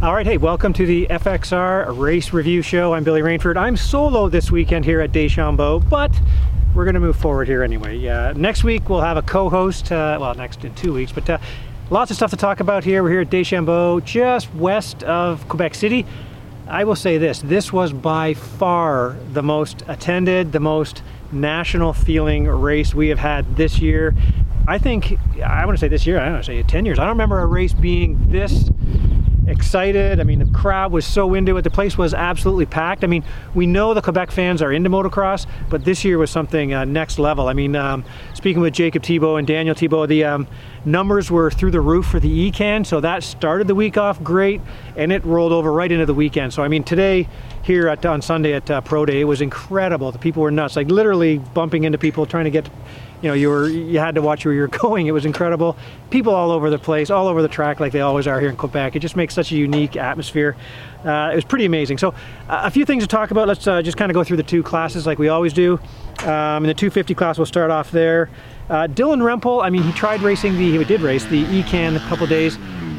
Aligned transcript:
All 0.00 0.14
right, 0.14 0.24
hey, 0.24 0.36
welcome 0.36 0.72
to 0.74 0.86
the 0.86 1.08
FXR 1.10 1.98
Race 1.98 2.32
Review 2.32 2.62
Show. 2.62 2.94
I'm 2.94 3.02
Billy 3.02 3.20
Rainford. 3.20 3.56
I'm 3.56 3.76
solo 3.76 4.28
this 4.28 4.48
weekend 4.48 4.84
here 4.84 5.00
at 5.00 5.10
Deschambault, 5.10 5.88
but 5.88 6.12
we're 6.72 6.84
going 6.84 6.94
to 6.94 7.00
move 7.00 7.16
forward 7.16 7.48
here 7.48 7.64
anyway. 7.64 8.06
Uh, 8.06 8.32
next 8.34 8.62
week 8.62 8.88
we'll 8.88 9.00
have 9.00 9.16
a 9.16 9.22
co-host, 9.22 9.90
uh, 9.90 10.16
well, 10.20 10.32
next 10.36 10.64
in 10.64 10.72
two 10.76 10.92
weeks, 10.92 11.10
but 11.10 11.28
uh, 11.28 11.38
lots 11.90 12.12
of 12.12 12.16
stuff 12.16 12.30
to 12.30 12.36
talk 12.36 12.60
about 12.60 12.84
here. 12.84 13.02
We're 13.02 13.10
here 13.10 13.20
at 13.22 13.30
Deschambault, 13.30 14.04
just 14.04 14.54
west 14.54 15.02
of 15.02 15.48
Quebec 15.48 15.74
City. 15.74 16.06
I 16.68 16.84
will 16.84 16.94
say 16.94 17.18
this, 17.18 17.40
this 17.40 17.72
was 17.72 17.92
by 17.92 18.34
far 18.34 19.16
the 19.32 19.42
most 19.42 19.82
attended, 19.88 20.52
the 20.52 20.60
most 20.60 21.02
national 21.32 21.92
feeling 21.92 22.46
race 22.46 22.94
we 22.94 23.08
have 23.08 23.18
had 23.18 23.56
this 23.56 23.80
year. 23.80 24.14
I 24.68 24.78
think, 24.78 25.18
I 25.44 25.66
want 25.66 25.76
to 25.76 25.80
say 25.80 25.88
this 25.88 26.06
year, 26.06 26.20
I 26.20 26.26
don't 26.26 26.34
want 26.34 26.44
to 26.44 26.52
say 26.52 26.62
10 26.62 26.86
years. 26.86 27.00
I 27.00 27.02
don't 27.02 27.14
remember 27.14 27.40
a 27.40 27.46
race 27.46 27.72
being 27.72 28.30
this 28.30 28.70
excited. 29.48 30.20
I 30.20 30.24
mean, 30.24 30.38
the 30.38 30.58
crowd 30.58 30.92
was 30.92 31.06
so 31.06 31.34
into 31.34 31.56
it. 31.56 31.62
The 31.62 31.70
place 31.70 31.96
was 31.96 32.14
absolutely 32.14 32.66
packed. 32.66 33.04
I 33.04 33.06
mean, 33.06 33.24
we 33.54 33.66
know 33.66 33.94
the 33.94 34.02
Quebec 34.02 34.30
fans 34.30 34.62
are 34.62 34.72
into 34.72 34.90
motocross, 34.90 35.46
but 35.68 35.84
this 35.84 36.04
year 36.04 36.18
was 36.18 36.30
something 36.30 36.74
uh, 36.74 36.84
next 36.84 37.18
level. 37.18 37.48
I 37.48 37.52
mean, 37.52 37.74
um, 37.74 38.04
speaking 38.34 38.62
with 38.62 38.74
Jacob 38.74 39.02
Thibault 39.02 39.36
and 39.36 39.46
Daniel 39.46 39.74
Thibault, 39.74 40.06
the 40.06 40.24
um, 40.24 40.46
numbers 40.84 41.30
were 41.30 41.50
through 41.50 41.70
the 41.70 41.80
roof 41.80 42.06
for 42.06 42.20
the 42.20 42.50
ECAN, 42.50 42.86
so 42.86 43.00
that 43.00 43.22
started 43.22 43.66
the 43.66 43.74
week 43.74 43.96
off 43.96 44.22
great, 44.22 44.60
and 44.96 45.12
it 45.12 45.24
rolled 45.24 45.52
over 45.52 45.72
right 45.72 45.90
into 45.90 46.06
the 46.06 46.14
weekend. 46.14 46.52
So, 46.52 46.62
I 46.62 46.68
mean, 46.68 46.84
today 46.84 47.28
here 47.62 47.88
at, 47.88 48.04
on 48.06 48.22
Sunday 48.22 48.54
at 48.54 48.70
uh, 48.70 48.80
Pro 48.80 49.06
Day, 49.06 49.20
it 49.20 49.24
was 49.24 49.40
incredible. 49.40 50.12
The 50.12 50.18
people 50.18 50.42
were 50.42 50.50
nuts, 50.50 50.76
like 50.76 50.88
literally 50.88 51.38
bumping 51.38 51.84
into 51.84 51.98
people, 51.98 52.26
trying 52.26 52.44
to 52.44 52.50
get 52.50 52.68
you 53.22 53.28
know 53.28 53.34
you 53.34 53.48
were 53.48 53.68
you 53.68 53.98
had 53.98 54.14
to 54.14 54.22
watch 54.22 54.44
where 54.44 54.54
you 54.54 54.60
were 54.60 54.68
going. 54.82 55.06
It 55.06 55.12
was 55.12 55.24
incredible. 55.24 55.76
People 56.10 56.34
all 56.34 56.50
over 56.50 56.70
the 56.70 56.78
place 56.78 57.10
all 57.10 57.26
over 57.26 57.42
the 57.42 57.48
track 57.48 57.80
like 57.80 57.92
they 57.92 58.00
always 58.00 58.26
are 58.26 58.40
here 58.40 58.48
in 58.48 58.56
quebec. 58.56 58.96
It 58.96 59.00
just 59.00 59.16
makes 59.16 59.34
such 59.34 59.52
a 59.52 59.56
unique 59.56 59.96
atmosphere. 59.96 60.56
Uh, 61.04 61.30
it 61.32 61.36
was 61.36 61.44
pretty 61.44 61.64
amazing. 61.64 61.98
So 61.98 62.08
uh, 62.48 62.62
a 62.64 62.70
few 62.70 62.84
things 62.84 63.02
to 63.04 63.08
talk 63.08 63.30
about. 63.30 63.48
Let's 63.48 63.66
uh, 63.66 63.82
just 63.82 63.96
kind 63.96 64.10
of 64.10 64.14
go 64.14 64.24
through 64.24 64.38
the 64.38 64.42
two 64.42 64.62
classes 64.62 65.06
like 65.06 65.18
we 65.18 65.28
always 65.28 65.52
do. 65.52 65.78
Um, 66.20 66.64
in 66.64 66.68
the 66.68 66.74
250 66.74 67.14
class 67.14 67.38
we'll 67.38 67.46
start 67.46 67.70
off 67.70 67.90
there. 67.90 68.30
Uh, 68.68 68.86
dylan 68.86 69.22
rempel 69.22 69.62
i 69.62 69.70
mean 69.70 69.82
he 69.82 69.90
tried 69.92 70.20
racing 70.20 70.52
the 70.52 70.76
he 70.76 70.84
did 70.84 71.00
race 71.00 71.24
the 71.24 71.42
ecan 71.44 71.96
a 71.96 72.00
couple 72.00 72.26
days 72.26 72.58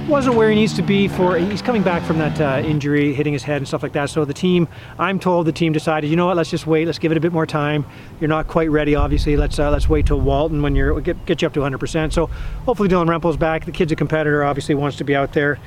wasn't 0.10 0.36
where 0.36 0.50
he 0.50 0.56
needs 0.56 0.74
to 0.74 0.82
be 0.82 1.08
for 1.08 1.38
he's 1.38 1.62
coming 1.62 1.84
back 1.84 2.02
from 2.02 2.18
that 2.18 2.42
uh, 2.42 2.68
injury 2.68 3.14
hitting 3.14 3.32
his 3.32 3.44
head 3.44 3.58
and 3.58 3.68
stuff 3.68 3.84
like 3.84 3.94
that. 3.94 4.10
So 4.10 4.26
the 4.26 4.34
team 4.34 4.68
i'm 4.98 5.20
told 5.20 5.46
the 5.46 5.52
team 5.52 5.72
decided 5.72 6.10
you 6.10 6.16
know 6.16 6.26
what 6.26 6.36
let's 6.36 6.50
just 6.50 6.66
wait 6.66 6.88
let's 6.88 6.98
give 6.98 7.12
it 7.12 7.18
a 7.18 7.22
bit 7.22 7.32
more 7.32 7.46
time. 7.46 7.86
You're 8.20 8.28
not 8.28 8.48
quite 8.48 8.72
ready 8.72 8.96
obviously. 8.96 9.38
Let's 9.38 9.60
uh, 9.60 9.70
let's 9.70 9.88
wait 9.88 10.08
till 10.08 10.20
walton 10.20 10.64
when 10.64 10.76
you're 10.76 11.00
get, 11.02 11.24
get 11.28 11.42
you 11.44 11.46
up 11.46 11.54
to 11.54 11.60
100 11.60 11.78
percent. 11.78 12.14
So 12.14 12.26
hopefully 12.66 12.90
dylan 12.90 13.08
rempel's 13.08 13.38
back. 13.38 13.66
The 13.66 13.72
kid's 13.72 13.92
a 13.92 13.96
competitor 13.96 14.44
obviously 14.44 14.74
wants 14.74 14.98
to 14.98 15.04
be 15.04 15.16
out 15.16 15.34
there. 15.34 15.60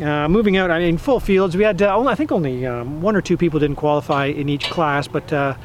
Uh, 0.00 0.28
moving 0.28 0.58
out, 0.58 0.70
I 0.70 0.78
mean, 0.78 0.98
full 0.98 1.20
fields. 1.20 1.56
We 1.56 1.64
had, 1.64 1.80
uh, 1.80 1.98
I 2.06 2.14
think, 2.14 2.30
only 2.30 2.66
um, 2.66 3.00
one 3.00 3.16
or 3.16 3.22
two 3.22 3.38
people 3.38 3.58
didn't 3.58 3.76
qualify 3.76 4.26
in 4.26 4.50
each 4.50 4.68
class, 4.68 5.08
but 5.08 5.32
uh, 5.32 5.56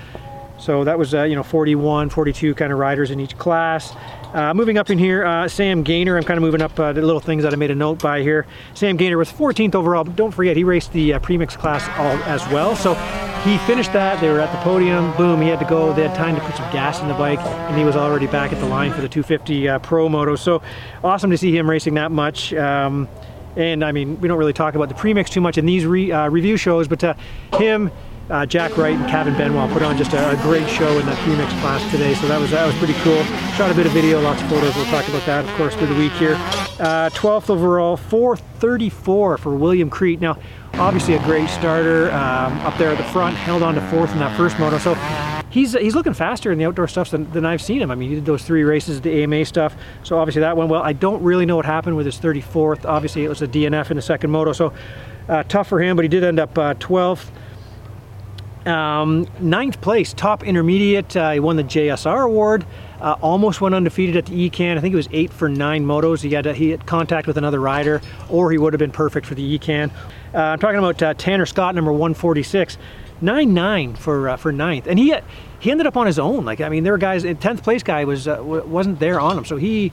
so 0.61 0.83
that 0.83 0.99
was, 0.99 1.15
uh, 1.15 1.23
you 1.23 1.35
know, 1.35 1.41
41, 1.41 2.09
42 2.09 2.53
kind 2.53 2.71
of 2.71 2.77
riders 2.77 3.09
in 3.09 3.19
each 3.19 3.35
class. 3.35 3.95
Uh, 4.31 4.53
moving 4.53 4.77
up 4.77 4.91
in 4.91 4.99
here, 4.99 5.25
uh, 5.25 5.47
Sam 5.47 5.81
Gaynor. 5.81 6.17
I'm 6.17 6.23
kind 6.23 6.37
of 6.37 6.43
moving 6.43 6.61
up 6.61 6.79
uh, 6.79 6.93
the 6.93 7.01
little 7.01 7.19
things 7.19 7.41
that 7.41 7.51
I 7.51 7.55
made 7.55 7.71
a 7.71 7.75
note 7.75 7.99
by 7.99 8.21
here. 8.21 8.45
Sam 8.75 8.95
Gaynor 8.95 9.17
was 9.17 9.31
14th 9.31 9.73
overall, 9.73 10.03
but 10.03 10.15
don't 10.15 10.31
forget 10.31 10.55
he 10.55 10.63
raced 10.63 10.93
the 10.93 11.15
uh, 11.15 11.19
premix 11.19 11.57
class 11.57 11.83
all 11.97 12.15
as 12.29 12.47
well. 12.53 12.75
So 12.75 12.93
he 13.43 13.57
finished 13.65 13.91
that. 13.93 14.21
They 14.21 14.29
were 14.29 14.39
at 14.39 14.51
the 14.51 14.59
podium. 14.59 15.11
Boom, 15.17 15.41
he 15.41 15.47
had 15.47 15.59
to 15.59 15.65
go. 15.65 15.93
They 15.93 16.07
had 16.07 16.15
time 16.15 16.35
to 16.35 16.41
put 16.41 16.55
some 16.55 16.71
gas 16.71 17.01
in 17.01 17.07
the 17.07 17.15
bike, 17.15 17.39
and 17.39 17.75
he 17.75 17.83
was 17.83 17.95
already 17.95 18.27
back 18.27 18.53
at 18.53 18.59
the 18.59 18.67
line 18.67 18.93
for 18.93 19.01
the 19.01 19.09
250 19.09 19.67
uh, 19.67 19.79
Pro 19.79 20.07
Moto. 20.09 20.35
So 20.35 20.61
awesome 21.03 21.31
to 21.31 21.37
see 21.39 21.57
him 21.57 21.67
racing 21.67 21.95
that 21.95 22.11
much. 22.11 22.53
Um, 22.53 23.09
and 23.55 23.83
I 23.83 23.91
mean, 23.91 24.21
we 24.21 24.27
don't 24.27 24.37
really 24.37 24.53
talk 24.53 24.75
about 24.75 24.89
the 24.89 24.95
premix 24.95 25.31
too 25.31 25.41
much 25.41 25.57
in 25.57 25.65
these 25.65 25.87
re, 25.87 26.13
review 26.27 26.55
shows, 26.55 26.87
but 26.87 27.17
him 27.55 27.91
uh, 28.31 28.45
Jack 28.45 28.77
Wright 28.77 28.95
and 28.95 29.09
Kevin 29.09 29.35
Benoit 29.35 29.69
put 29.71 29.83
on 29.83 29.97
just 29.97 30.13
a, 30.13 30.31
a, 30.31 30.35
great 30.37 30.67
show 30.69 30.97
in 30.97 31.05
the 31.05 31.15
premix 31.15 31.51
class 31.59 31.91
today, 31.91 32.13
so 32.15 32.27
that 32.29 32.39
was 32.39 32.51
that 32.51 32.65
was 32.65 32.75
pretty 32.77 32.93
cool. 33.01 33.21
Shot 33.55 33.69
a 33.69 33.75
bit 33.75 33.85
of 33.85 33.91
video, 33.91 34.21
lots 34.21 34.41
of 34.41 34.49
photos. 34.49 34.73
We'll 34.75 34.85
talk 34.85 35.07
about 35.09 35.25
that, 35.25 35.43
of 35.43 35.51
course, 35.55 35.75
through 35.75 35.87
the 35.87 35.95
week 35.95 36.13
here. 36.13 36.35
Uh, 36.79 37.09
12th 37.13 37.49
overall, 37.49 37.97
434 37.97 39.37
for 39.37 39.55
William 39.55 39.89
Crete. 39.89 40.21
Now, 40.21 40.37
obviously 40.75 41.15
a 41.15 41.23
great 41.23 41.49
starter 41.49 42.09
um, 42.11 42.57
up 42.59 42.77
there 42.77 42.89
at 42.89 42.97
the 42.97 43.03
front, 43.05 43.35
held 43.35 43.63
on 43.63 43.75
to 43.75 43.81
fourth 43.89 44.11
in 44.13 44.19
that 44.19 44.35
first 44.37 44.57
moto. 44.57 44.77
So 44.77 44.95
he's 45.49 45.73
he's 45.73 45.93
looking 45.93 46.13
faster 46.13 46.53
in 46.53 46.57
the 46.57 46.65
outdoor 46.65 46.87
stuff 46.87 47.11
than, 47.11 47.29
than 47.31 47.45
I've 47.45 47.61
seen 47.61 47.81
him. 47.81 47.91
I 47.91 47.95
mean, 47.95 48.09
he 48.09 48.15
did 48.15 48.25
those 48.25 48.43
three 48.43 48.63
races, 48.63 49.01
the 49.01 49.23
AMA 49.23 49.43
stuff. 49.43 49.75
So 50.03 50.17
obviously 50.17 50.39
that 50.39 50.55
went 50.55 50.69
well. 50.69 50.81
I 50.81 50.93
don't 50.93 51.21
really 51.21 51.45
know 51.45 51.57
what 51.57 51.65
happened 51.65 51.97
with 51.97 52.05
his 52.05 52.17
34th. 52.17 52.85
Obviously 52.85 53.25
it 53.25 53.29
was 53.29 53.41
a 53.41 53.47
DNF 53.47 53.91
in 53.91 53.97
the 53.97 54.01
second 54.01 54.31
moto, 54.31 54.53
so 54.53 54.73
uh, 55.27 55.43
tough 55.43 55.67
for 55.67 55.81
him. 55.81 55.97
But 55.97 56.03
he 56.03 56.09
did 56.09 56.23
end 56.23 56.39
up 56.39 56.57
uh, 56.57 56.75
12th. 56.75 57.29
Um, 58.65 59.27
ninth 59.39 59.81
place, 59.81 60.13
top 60.13 60.43
intermediate. 60.43 61.15
Uh, 61.15 61.31
he 61.31 61.39
won 61.39 61.55
the 61.55 61.63
JSR 61.63 62.25
award. 62.25 62.65
Uh, 62.99 63.17
almost 63.21 63.61
went 63.61 63.73
undefeated 63.73 64.15
at 64.15 64.27
the 64.27 64.49
ECAN. 64.49 64.77
I 64.77 64.81
think 64.81 64.93
it 64.93 64.97
was 64.97 65.09
eight 65.11 65.33
for 65.33 65.49
nine 65.49 65.85
motos. 65.85 66.21
He 66.21 66.33
had 66.33 66.45
he 66.45 66.69
had 66.69 66.85
contact 66.85 67.25
with 67.25 67.37
another 67.37 67.59
rider, 67.59 68.01
or 68.29 68.51
he 68.51 68.59
would 68.59 68.73
have 68.73 68.79
been 68.79 68.91
perfect 68.91 69.25
for 69.25 69.33
the 69.33 69.57
ECAN. 69.57 69.89
Uh, 70.33 70.37
I'm 70.37 70.59
talking 70.59 70.77
about 70.77 71.01
uh, 71.01 71.13
Tanner 71.15 71.47
Scott, 71.47 71.73
number 71.73 71.91
146, 71.91 72.77
nine 73.21 73.53
nine 73.55 73.95
for 73.95 74.29
uh, 74.29 74.37
for 74.37 74.51
ninth, 74.51 74.85
and 74.85 74.99
he 74.99 75.15
he 75.59 75.71
ended 75.71 75.87
up 75.87 75.97
on 75.97 76.05
his 76.05 76.19
own. 76.19 76.45
Like 76.45 76.61
I 76.61 76.69
mean, 76.69 76.83
there 76.83 76.93
were 76.93 76.99
guys. 76.99 77.23
10th 77.23 77.63
place 77.63 77.81
guy 77.81 78.05
was 78.05 78.27
uh, 78.27 78.37
wasn't 78.41 78.99
there 78.99 79.19
on 79.19 79.39
him, 79.39 79.45
so 79.45 79.57
he 79.57 79.91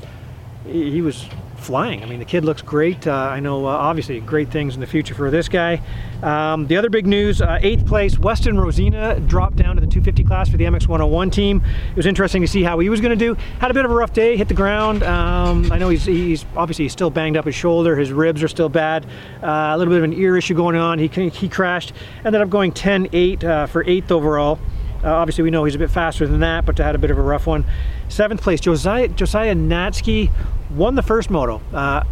he 0.66 1.00
was 1.00 1.26
flying. 1.58 2.02
I 2.02 2.06
mean, 2.06 2.18
the 2.18 2.24
kid 2.24 2.44
looks 2.44 2.62
great. 2.62 3.06
Uh, 3.06 3.12
I 3.12 3.40
know, 3.40 3.66
uh, 3.66 3.70
obviously, 3.70 4.20
great 4.20 4.50
things 4.50 4.74
in 4.74 4.80
the 4.80 4.86
future 4.86 5.14
for 5.14 5.30
this 5.30 5.48
guy. 5.48 5.80
Um, 6.22 6.66
the 6.66 6.76
other 6.76 6.90
big 6.90 7.06
news, 7.06 7.40
uh, 7.42 7.58
eighth 7.62 7.86
place, 7.86 8.16
Westen 8.16 8.54
Wrozyna 8.54 9.26
dropped 9.28 9.56
down 9.56 9.76
to 9.76 9.80
the 9.80 9.86
250 9.86 10.24
class 10.24 10.48
for 10.48 10.56
the 10.56 10.64
MX101 10.64 11.32
team. 11.32 11.62
It 11.90 11.96
was 11.96 12.06
interesting 12.06 12.42
to 12.42 12.48
see 12.48 12.62
how 12.62 12.78
he 12.78 12.88
was 12.88 13.00
going 13.00 13.16
to 13.16 13.24
do. 13.24 13.34
Had 13.60 13.70
a 13.70 13.74
bit 13.74 13.84
of 13.84 13.90
a 13.90 13.94
rough 13.94 14.12
day, 14.12 14.36
hit 14.36 14.48
the 14.48 14.54
ground. 14.54 15.02
Um, 15.02 15.70
I 15.70 15.78
know 15.78 15.88
he's, 15.88 16.04
he's 16.04 16.44
obviously 16.56 16.84
he's 16.86 16.92
still 16.92 17.10
banged 17.10 17.36
up 17.36 17.44
his 17.44 17.54
shoulder. 17.54 17.96
His 17.96 18.12
ribs 18.12 18.42
are 18.42 18.48
still 18.48 18.68
bad. 18.68 19.06
Uh, 19.42 19.72
a 19.74 19.78
little 19.78 19.92
bit 19.92 19.98
of 19.98 20.04
an 20.04 20.14
ear 20.14 20.36
issue 20.36 20.54
going 20.54 20.76
on. 20.76 20.98
He, 20.98 21.08
he 21.08 21.48
crashed. 21.48 21.92
Ended 22.24 22.40
up 22.40 22.50
going 22.50 22.72
10-8 22.72 23.44
uh, 23.44 23.66
for 23.66 23.84
eighth 23.84 24.10
overall. 24.10 24.58
Uh, 25.04 25.14
obviously, 25.14 25.44
we 25.44 25.50
know 25.50 25.64
he's 25.64 25.74
a 25.74 25.78
bit 25.78 25.90
faster 25.90 26.26
than 26.26 26.40
that, 26.40 26.66
but 26.66 26.76
had 26.78 26.94
a 26.94 26.98
bit 26.98 27.10
of 27.10 27.18
a 27.18 27.22
rough 27.22 27.46
one. 27.46 27.64
Seventh 28.08 28.42
place, 28.42 28.60
Josiah, 28.60 29.08
Josiah 29.08 29.54
Natzke 29.54 30.30
won 30.70 30.94
the 30.94 31.02
first 31.02 31.30
moto. 31.30 31.60
Uh, 31.72 32.02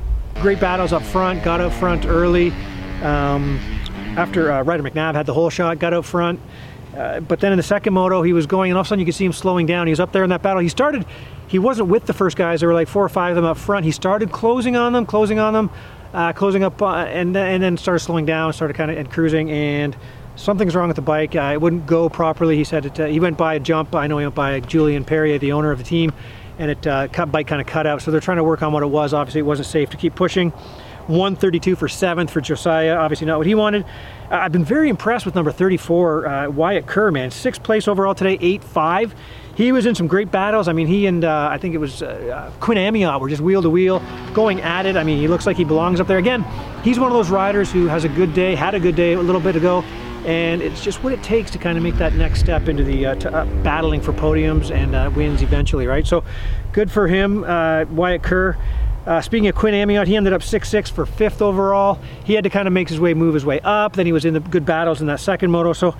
great 0.41 0.61
battles 0.61 0.93
up 0.93 1.03
front, 1.03 1.43
got 1.43 1.61
out 1.61 1.73
front 1.73 2.07
early. 2.07 2.51
Um, 3.03 3.59
after 4.17 4.51
uh, 4.53 4.63
Ryder 4.63 4.83
McNabb 4.83 5.15
had 5.15 5.27
the 5.27 5.35
whole 5.35 5.51
shot, 5.51 5.79
got 5.79 5.93
out 5.93 6.05
front. 6.05 6.41
Uh, 6.97 7.21
but 7.21 7.41
then 7.41 7.53
in 7.53 7.59
the 7.59 7.63
second 7.63 7.93
moto, 7.93 8.23
he 8.23 8.33
was 8.33 8.47
going, 8.47 8.71
and 8.71 8.79
all 8.79 8.81
of 8.81 8.87
a 8.87 8.89
sudden 8.89 9.01
you 9.01 9.05
could 9.05 9.15
see 9.15 9.25
him 9.25 9.33
slowing 9.33 9.67
down. 9.67 9.87
He 9.87 9.91
was 9.91 10.01
up 10.01 10.13
there 10.13 10.25
in 10.25 10.31
that 10.31 10.43
battle. 10.43 10.63
He 10.63 10.69
started, 10.69 11.05
he 11.47 11.59
wasn't 11.59 11.89
with 11.89 12.07
the 12.07 12.15
first 12.15 12.37
guys. 12.37 12.61
There 12.61 12.69
were 12.69 12.75
like 12.75 12.89
four 12.89 13.05
or 13.05 13.09
five 13.11 13.33
of 13.33 13.37
them 13.37 13.45
up 13.45 13.59
front. 13.59 13.85
He 13.85 13.91
started 13.91 14.33
closing 14.33 14.77
on 14.77 14.95
them, 14.95 15.05
closing 15.05 15.39
on 15.39 15.53
them, 15.53 15.71
uh, 16.15 16.33
closing 16.33 16.65
up, 16.65 16.81
uh, 16.81 16.95
and, 16.95 17.37
and 17.37 17.63
then 17.63 17.77
started 17.77 18.01
slowing 18.01 18.25
down, 18.25 18.55
started 18.55 18.75
kind 18.75 18.91
of 18.91 18.97
and 18.97 19.11
cruising, 19.11 19.51
and 19.51 19.95
something's 20.37 20.77
wrong 20.77 20.89
with 20.89 20.97
the 20.97 21.03
bike. 21.03 21.35
Uh, 21.35 21.51
it 21.53 21.61
wouldn't 21.61 21.87
go 21.87 22.09
properly. 22.09 22.57
He 22.57 22.65
said 22.65 22.87
it, 22.87 23.01
uh, 23.01 23.07
he 23.07 23.19
went 23.19 23.37
by 23.37 23.55
a 23.55 23.61
jump. 23.61 23.95
I 23.95 24.07
know 24.07 24.19
he 24.19 24.25
went 24.25 24.35
by 24.35 24.61
Julian 24.61 25.05
Perrier, 25.05 25.39
the 25.39 25.53
owner 25.53 25.73
of 25.73 25.79
the 25.79 25.85
team, 25.85 26.13
and 26.59 26.71
it 26.71 26.87
uh, 26.87 27.09
cut, 27.09 27.33
bike 27.33 27.49
kind 27.49 27.61
of 27.61 27.67
cut 27.67 27.87
out. 27.87 28.03
So 28.03 28.11
they're 28.11 28.21
trying 28.21 28.37
to 28.39 28.45
work 28.45 28.63
on 28.63 28.73
what 28.73 28.83
it 28.83 28.87
was. 28.87 29.13
Obviously, 29.13 29.41
it 29.41 29.45
wasn't 29.45 29.67
safe 29.67 29.91
to 29.91 29.97
keep 29.97 30.15
pushing. 30.15 30.53
132 31.09 31.77
for 31.77 31.89
seventh 31.89 32.31
for 32.31 32.41
Josiah, 32.41 32.97
obviously 32.97 33.27
not 33.29 33.39
what 33.39 33.47
he 33.47 33.55
wanted. 33.55 33.85
Uh, 34.31 34.37
I've 34.37 34.53
been 34.53 34.65
very 34.65 34.89
impressed 34.89 35.25
with 35.25 35.35
number 35.37 35.53
34, 35.53 36.27
uh, 36.27 36.51
Wyatt 36.51 36.87
Kerr, 36.87 37.13
man. 37.13 37.31
Sixth 37.31 37.63
place 37.63 37.87
overall 37.87 38.15
today, 38.15 38.39
8-5. 38.39 39.13
He 39.55 39.73
was 39.73 39.87
in 39.87 39.95
some 39.95 40.07
great 40.07 40.31
battles. 40.31 40.69
I 40.69 40.73
mean, 40.73 40.87
he 40.87 41.07
and 41.07 41.25
uh, 41.25 41.49
I 41.51 41.59
think 41.59 41.75
it 41.75 41.79
was 41.79 42.03
uh, 42.03 42.53
Quinn 42.61 42.77
Amyotte 42.77 43.21
were 43.21 43.29
just 43.29 43.41
wheel 43.41 43.63
to 43.63 43.71
wheel, 43.71 44.03
going 44.35 44.61
at 44.61 44.85
it. 44.85 44.97
I 44.97 45.05
mean, 45.05 45.19
he 45.19 45.29
looks 45.29 45.47
like 45.47 45.57
he 45.57 45.65
belongs 45.65 46.01
up 46.01 46.09
there. 46.09 46.19
Again, 46.19 46.43
he's 46.83 46.99
one 46.99 47.11
of 47.11 47.17
those 47.17 47.31
riders 47.31 47.71
who 47.71 47.87
has 47.87 48.05
a 48.05 48.09
good 48.09 48.35
day, 48.35 48.55
had 48.55 48.75
a 48.75 48.81
good 48.81 48.97
day 48.97 49.15
a 49.15 49.21
little 49.21 49.41
bit 49.41 49.57
ago, 49.57 49.83
and 50.27 50.61
it's 50.61 50.83
just 50.83 51.05
what 51.05 51.13
it 51.13 51.23
takes 51.23 51.53
to 51.53 51.59
kind 51.59 51.79
of 51.79 51.85
make 51.85 51.95
that 51.95 52.13
next 52.15 52.41
step 52.41 52.69
into 52.69 52.83
the 52.83 53.07
uh, 53.07 53.15
to, 53.15 53.33
uh, 53.33 53.45
battling 53.63 54.01
for 54.01 54.13
podiums 54.13 54.73
and 54.73 54.95
uh, 54.95 55.11
wins 55.15 55.41
eventually, 55.41 55.87
right? 55.87 56.07
So 56.07 56.25
good 56.73 56.91
for 56.91 57.07
him, 57.07 57.45
uh, 57.45 57.85
Wyatt 57.85 58.25
Kerr. 58.25 58.59
Uh, 59.07 59.21
speaking 59.21 59.47
of 59.47 59.55
Quinn 59.55 59.73
Amyotte, 59.73 60.09
he 60.09 60.17
ended 60.17 60.33
up 60.33 60.41
6-6 60.41 60.91
for 60.91 61.07
fifth 61.07 61.41
overall. 61.41 62.01
He 62.25 62.35
had 62.35 62.43
to 62.43 62.51
kind 62.51 62.67
of 62.67 62.75
make 62.75 62.89
his 62.89 62.99
way, 62.99 63.15
move 63.15 63.35
his 63.35 63.47
way 63.47 63.61
up. 63.61 63.95
Then 63.95 64.05
he 64.05 64.11
was 64.11 64.25
in 64.25 64.35
the 64.35 64.41
good 64.41 64.67
battles 64.67 65.01
in 65.01 65.07
that 65.07 65.21
second 65.21 65.53
moto. 65.53 65.73
So 65.73 65.95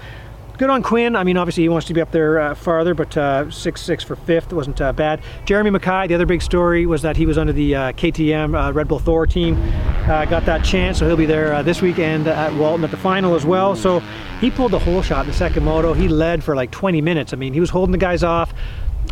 good 0.59 0.71
on 0.71 0.83
Quinn. 0.83 1.17
I 1.17 1.25
mean, 1.25 1.37
obviously 1.37 1.65
he 1.65 1.69
wants 1.69 1.87
to 1.89 1.95
be 1.95 2.01
up 2.01 2.11
there 2.11 2.41
uh, 2.41 2.55
farther, 2.55 2.95
but 2.95 3.11
6-6 3.11 4.03
uh, 4.03 4.07
for 4.07 4.17
fifth 4.17 4.53
wasn't 4.53 4.81
uh, 4.81 4.93
bad. 4.93 5.21
Jeremy 5.45 5.71
Mackay, 5.71 6.07
the 6.09 6.15
other 6.15 6.27
big 6.27 6.43
story 6.43 6.87
was 6.87 7.03
that 7.03 7.17
he 7.17 7.27
was 7.27 7.39
under 7.39 7.53
the 7.53 7.75
uh, 7.75 7.93
KTM 7.93 8.69
uh, 8.69 8.73
Red 8.73 8.89
Bull 8.89 8.99
Thor 8.99 9.27
team. 9.27 9.55
got 10.07 10.47
that 10.47 10.65
chance, 10.65 10.99
so 10.99 11.07
he'll 11.07 11.17
be 11.17 11.27
there 11.27 11.63
this 11.63 11.83
weekend 11.83 12.27
at 12.29 12.53
Walton 12.55 12.85
at 12.85 12.91
the 12.91 12.97
final 12.97 13.35
as 13.35 13.45
well. 13.45 13.77
So 13.77 14.01
he 14.41 14.51
pulled 14.51 14.73
the 14.73 14.79
whole 14.79 15.03
shot 15.03 15.25
in 15.25 15.31
the 15.31 15.37
second 15.37 15.65
moto. 15.65 15.93
He 15.93 16.09
led 16.09 16.43
for 16.43 16.55
like 16.55 16.71
20 16.71 17.01
minutes. 17.01 17.33
I 17.33 17.37
mean, 17.37 17.53
he 17.53 17.61
was 17.61 17.71
holding 17.71 17.93
the 17.93 17.99
guys 17.99 18.23
off 18.23 18.55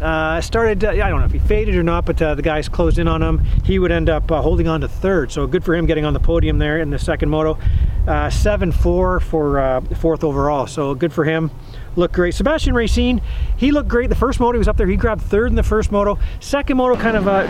Uh, 0.03 0.41
started, 0.41 0.85
uh, 0.85 0.91
I 0.91 1.09
don't 1.09 1.21
know 1.21 1.27
if 1.27 1.33
he 1.33 1.39
faded 1.39 1.77
or 1.77 1.83
not, 1.83 2.05
but 2.05 2.21
uh, 2.21 2.35
the 2.35 2.43
guys 2.43 2.69
closed 2.69 2.99
in 2.99 3.07
on 3.09 3.23
him. 3.23 3.45
He 3.65 3.79
would 3.79 3.93
end 3.93 4.11
up 4.11 4.31
uh, 4.31 4.43
holding 4.43 4.67
on 4.67 4.81
to 4.81 4.89
third, 4.89 5.31
so 5.31 5.47
good 5.47 5.65
for 5.65 5.75
him 5.75 5.87
getting 5.87 6.05
on 6.05 6.13
the 6.15 6.21
podium 6.21 6.59
there 6.59 6.81
in 6.81 6.91
the 6.91 6.99
second 6.99 7.31
moto. 7.31 7.59
7-4 8.07 9.23
for 9.23 9.83
fourth 9.97 10.25
overall, 10.25 10.67
so 10.67 10.95
good 10.95 11.11
for 11.11 11.25
him. 11.25 11.51
Looked 11.97 12.15
great. 12.15 12.35
Sebastian 12.35 12.75
Racine, 12.75 13.23
he 13.57 13.71
looked 13.71 13.89
great. 13.89 14.11
The 14.11 14.15
first 14.15 14.41
moto, 14.41 14.53
he 14.53 14.59
was 14.59 14.69
up 14.69 14.77
there. 14.77 14.87
He 14.87 14.97
grabbed 14.97 15.23
third 15.23 15.49
in 15.49 15.55
the 15.55 15.63
first 15.63 15.91
moto. 15.91 16.19
Second 16.39 16.77
moto, 16.77 17.01
kind 17.01 17.17
of, 17.17 17.27
I 17.27 17.47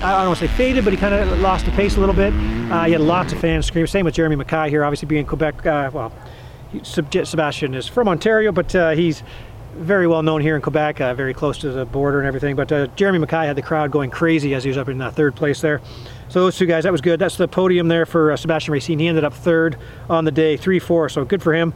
don't 0.00 0.26
want 0.26 0.38
to 0.38 0.48
say 0.48 0.54
faded, 0.54 0.84
but 0.84 0.92
he 0.92 0.98
kind 0.98 1.14
of 1.14 1.40
lost 1.40 1.64
the 1.64 1.70
pace 1.70 1.96
a 1.96 2.00
little 2.00 2.14
bit. 2.14 2.34
he 2.34 2.92
had 2.92 3.00
lots 3.00 3.32
of 3.32 3.40
fans 3.40 3.64
screaming. 3.64 3.86
Same 3.86 4.04
with 4.04 4.14
Jeremy 4.14 4.36
Mackay 4.36 4.68
here, 4.68 4.84
obviously 4.84 5.06
being 5.06 5.24
Quebec. 5.24 5.64
well, 5.64 6.12
Sebastian 6.82 7.74
is 7.74 7.88
from 7.88 8.06
Ontario, 8.08 8.52
but 8.52 8.74
uh, 8.74 8.90
he's 8.90 9.22
very 9.76 10.06
well 10.06 10.22
known 10.22 10.40
here 10.40 10.56
in 10.56 10.62
Quebec, 10.62 11.00
uh, 11.00 11.14
very 11.14 11.34
close 11.34 11.58
to 11.58 11.70
the 11.70 11.84
border 11.84 12.18
and 12.18 12.26
everything. 12.26 12.56
But 12.56 12.72
uh, 12.72 12.86
Jeremy 12.88 13.18
Mackay 13.18 13.46
had 13.46 13.56
the 13.56 13.62
crowd 13.62 13.90
going 13.90 14.10
crazy 14.10 14.54
as 14.54 14.64
he 14.64 14.68
was 14.68 14.78
up 14.78 14.88
in 14.88 14.98
third 15.12 15.36
place 15.36 15.60
there. 15.60 15.80
So 16.28 16.40
those 16.40 16.56
two 16.56 16.66
guys, 16.66 16.84
that 16.84 16.92
was 16.92 17.00
good. 17.00 17.20
That's 17.20 17.36
the 17.36 17.48
podium 17.48 17.88
there 17.88 18.06
for 18.06 18.32
uh, 18.32 18.36
Sebastian 18.36 18.72
Racine. 18.72 18.98
He 18.98 19.06
ended 19.06 19.24
up 19.24 19.34
third 19.34 19.76
on 20.10 20.24
the 20.24 20.32
day, 20.32 20.58
3-4, 20.58 21.10
so 21.10 21.24
good 21.24 21.42
for 21.42 21.54
him. 21.54 21.72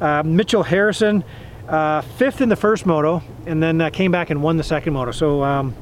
Uh, 0.00 0.22
Mitchell 0.24 0.64
Harrison, 0.64 1.22
uh, 1.68 2.00
fifth 2.00 2.40
in 2.40 2.48
the 2.48 2.56
first 2.56 2.86
moto, 2.86 3.22
and 3.46 3.62
then 3.62 3.88
came 3.92 4.10
back 4.10 4.30
and 4.30 4.42
won 4.42 4.56
the 4.56 4.64
second 4.64 4.94
moto. 4.94 5.12
So 5.12 5.44
um, 5.44 5.76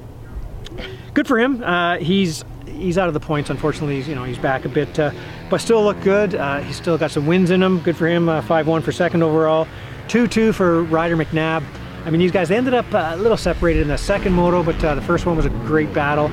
good 1.15 1.27
for 1.27 1.39
him. 1.39 1.63
he's 2.01 2.45
he's 2.67 2.99
out 2.99 3.09
of 3.09 3.15
the 3.15 3.21
points, 3.21 3.51
unfortunately. 3.51 3.97
He's, 3.97 4.09
you 4.09 4.15
know, 4.15 4.25
he's 4.25 4.39
back 4.39 4.65
a 4.65 4.69
bit, 4.69 4.95
but 5.51 5.59
still 5.59 5.83
look 5.83 6.01
good. 6.03 6.33
he's 6.65 6.77
still 6.77 6.99
got 6.99 7.11
some 7.11 7.27
wins 7.27 7.51
in 7.51 7.63
him. 7.63 7.81
Good 7.81 7.97
for 7.97 8.07
him. 8.07 8.27
5-1 8.27 8.83
for 8.83 8.93
second 8.93 9.23
overall. 9.23 9.67
2-2 10.11 10.53
for 10.53 10.83
Ryder 10.83 11.17
McNabb. 11.17 11.63
I 12.05 12.11
mean, 12.11 12.19
these 12.19 12.33
guys, 12.33 12.49
they 12.49 12.57
ended 12.57 12.75
up 12.75 12.93
uh, 12.93 13.13
a 13.13 13.17
little 13.17 13.37
separated 13.37 13.83
in 13.83 13.89
the 13.89 13.97
second 13.97 14.33
moto, 14.33 14.61
but 14.61 14.83
uh, 14.83 14.97
the 14.97 15.03
first 15.03 15.25
one 15.25 15.37
was 15.37 15.47
a 15.47 15.51
great 15.51 15.95
battle. 15.95 16.27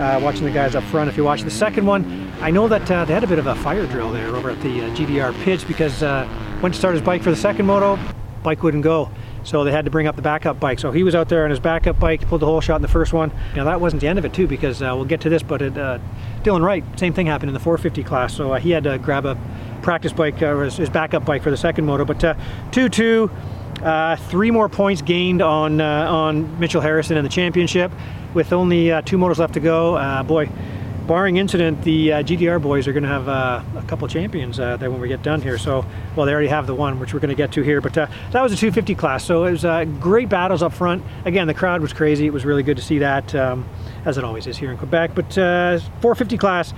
Uh, 0.00 0.18
watching 0.22 0.44
the 0.44 0.50
guys 0.50 0.74
up 0.74 0.82
front, 0.84 1.10
if 1.10 1.16
you 1.16 1.24
watch 1.24 1.42
the 1.42 1.50
second 1.50 1.84
one, 1.84 2.32
I 2.40 2.50
know 2.50 2.68
that 2.68 2.90
uh, 2.90 3.04
they 3.04 3.12
had 3.12 3.24
a 3.24 3.26
bit 3.26 3.38
of 3.38 3.46
a 3.46 3.54
fire 3.56 3.86
drill 3.86 4.12
there 4.12 4.34
over 4.34 4.48
at 4.48 4.60
the 4.62 4.80
uh, 4.80 4.94
GDR 4.94 5.34
pitch 5.42 5.68
because 5.68 6.02
uh, 6.02 6.26
went 6.62 6.74
to 6.74 6.78
start 6.78 6.94
his 6.94 7.02
bike 7.02 7.22
for 7.22 7.28
the 7.30 7.36
second 7.36 7.66
moto, 7.66 7.98
bike 8.42 8.62
wouldn't 8.62 8.84
go. 8.84 9.10
So 9.44 9.62
they 9.62 9.72
had 9.72 9.84
to 9.84 9.90
bring 9.90 10.06
up 10.06 10.16
the 10.16 10.22
backup 10.22 10.58
bike. 10.58 10.78
So 10.78 10.90
he 10.90 11.02
was 11.02 11.14
out 11.14 11.28
there 11.28 11.44
on 11.44 11.50
his 11.50 11.60
backup 11.60 12.00
bike, 12.00 12.26
pulled 12.28 12.40
the 12.40 12.46
whole 12.46 12.62
shot 12.62 12.76
in 12.76 12.82
the 12.82 12.88
first 12.88 13.12
one. 13.12 13.30
Now 13.54 13.64
that 13.64 13.80
wasn't 13.80 14.00
the 14.00 14.08
end 14.08 14.18
of 14.18 14.24
it 14.24 14.32
too, 14.32 14.46
because 14.46 14.80
we'll 14.80 15.04
get 15.04 15.20
to 15.22 15.28
this, 15.28 15.42
but 15.42 15.60
it, 15.60 15.74
Dylan 15.74 16.62
Wright, 16.62 16.84
same 16.98 17.12
thing 17.12 17.26
happened 17.26 17.50
in 17.50 17.54
the 17.54 17.60
450 17.60 18.04
class. 18.04 18.34
So 18.34 18.54
he 18.54 18.70
had 18.70 18.84
to 18.84 18.98
grab 18.98 19.26
a 19.26 19.36
practice 19.82 20.12
bike, 20.12 20.42
or 20.42 20.64
his, 20.64 20.76
his, 20.76 20.90
backup 20.90 21.24
bike 21.24 21.42
for 21.42 21.50
the 21.50 21.56
second 21.56 21.86
moto. 21.86 22.04
But 22.04 22.18
2-2, 22.18 23.30
uh, 23.82 24.16
three 24.16 24.50
more 24.50 24.68
points 24.68 25.02
gained 25.02 25.40
on 25.40 25.80
uh, 25.80 26.10
on 26.10 26.58
Mitchell 26.58 26.80
Harrison 26.80 27.16
in 27.16 27.24
the 27.24 27.30
championship, 27.30 27.92
with 28.34 28.52
only 28.52 28.90
uh, 28.90 29.02
two 29.02 29.18
motos 29.18 29.38
left 29.38 29.54
to 29.54 29.60
go. 29.60 29.94
Uh, 29.94 30.22
boy, 30.22 30.48
barring 31.06 31.36
incident, 31.36 31.82
the 31.84 32.12
uh, 32.12 32.22
GDR 32.22 32.60
boys 32.60 32.88
are 32.88 32.92
going 32.92 33.04
to 33.04 33.08
have 33.08 33.28
uh, 33.28 33.62
a 33.76 33.82
couple 33.82 34.08
champions 34.08 34.56
there 34.56 34.90
when 34.90 35.00
we 35.00 35.08
get 35.08 35.22
done 35.22 35.40
here. 35.40 35.58
So, 35.58 35.84
well, 36.16 36.26
they 36.26 36.32
already 36.32 36.48
have 36.48 36.66
the 36.66 36.74
one, 36.74 36.98
which 36.98 37.14
we're 37.14 37.20
going 37.20 37.30
to 37.30 37.36
get 37.36 37.52
to 37.52 37.62
here. 37.62 37.80
But 37.80 37.94
that 37.94 38.10
was 38.32 38.52
a 38.52 38.56
250 38.56 38.94
class, 38.94 39.24
so 39.24 39.44
it 39.44 39.52
was 39.52 39.86
great 40.00 40.28
battles 40.28 40.62
up 40.62 40.72
front. 40.72 41.04
Again, 41.24 41.46
the 41.46 41.54
crowd 41.54 41.80
was 41.80 41.92
crazy. 41.92 42.26
It 42.26 42.32
was 42.32 42.44
really 42.44 42.62
good 42.62 42.76
to 42.76 42.82
see 42.82 42.98
that, 42.98 43.34
um, 43.34 43.68
as 44.04 44.18
it 44.18 44.24
always 44.24 44.46
is 44.46 44.56
here 44.56 44.70
in 44.72 44.76
Quebec. 44.76 45.12
But 45.14 45.32
450 45.34 46.36
class, 46.36 46.74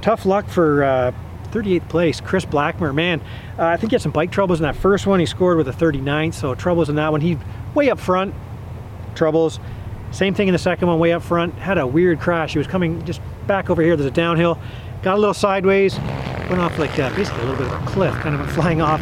tough 0.00 0.24
luck 0.24 0.48
for 0.48 1.12
38th 1.48 1.88
place, 1.88 2.20
Chris 2.20 2.44
Blackmer. 2.44 2.94
Man, 2.94 3.20
uh, 3.58 3.64
I 3.64 3.76
think 3.76 3.92
he 3.92 3.94
had 3.94 4.02
some 4.02 4.12
bike 4.12 4.30
troubles 4.30 4.60
in 4.60 4.64
that 4.64 4.76
first 4.76 5.06
one. 5.06 5.20
He 5.20 5.26
scored 5.26 5.56
with 5.56 5.68
a 5.68 5.72
39th, 5.72 6.34
so 6.34 6.54
troubles 6.54 6.88
in 6.88 6.96
that 6.96 7.10
one. 7.10 7.20
He 7.20 7.38
way 7.74 7.90
up 7.90 7.98
front, 7.98 8.34
troubles. 9.14 9.60
Same 10.10 10.34
thing 10.34 10.48
in 10.48 10.52
the 10.52 10.58
second 10.58 10.88
one, 10.88 10.98
way 10.98 11.12
up 11.12 11.22
front. 11.22 11.54
Had 11.54 11.78
a 11.78 11.86
weird 11.86 12.20
crash. 12.20 12.52
He 12.52 12.58
was 12.58 12.66
coming 12.66 13.04
just 13.04 13.20
back 13.46 13.68
over 13.68 13.82
here. 13.82 13.96
There's 13.96 14.10
a 14.10 14.10
downhill. 14.10 14.58
Got 15.02 15.16
a 15.16 15.18
little 15.18 15.34
sideways. 15.34 15.98
Went 16.48 16.60
off 16.60 16.78
like 16.78 16.98
uh, 16.98 17.14
basically 17.14 17.42
a 17.42 17.44
little 17.44 17.64
bit 17.64 17.72
of 17.72 17.82
a 17.82 17.86
cliff, 17.90 18.14
kind 18.14 18.34
of 18.34 18.50
flying 18.52 18.80
off. 18.80 19.00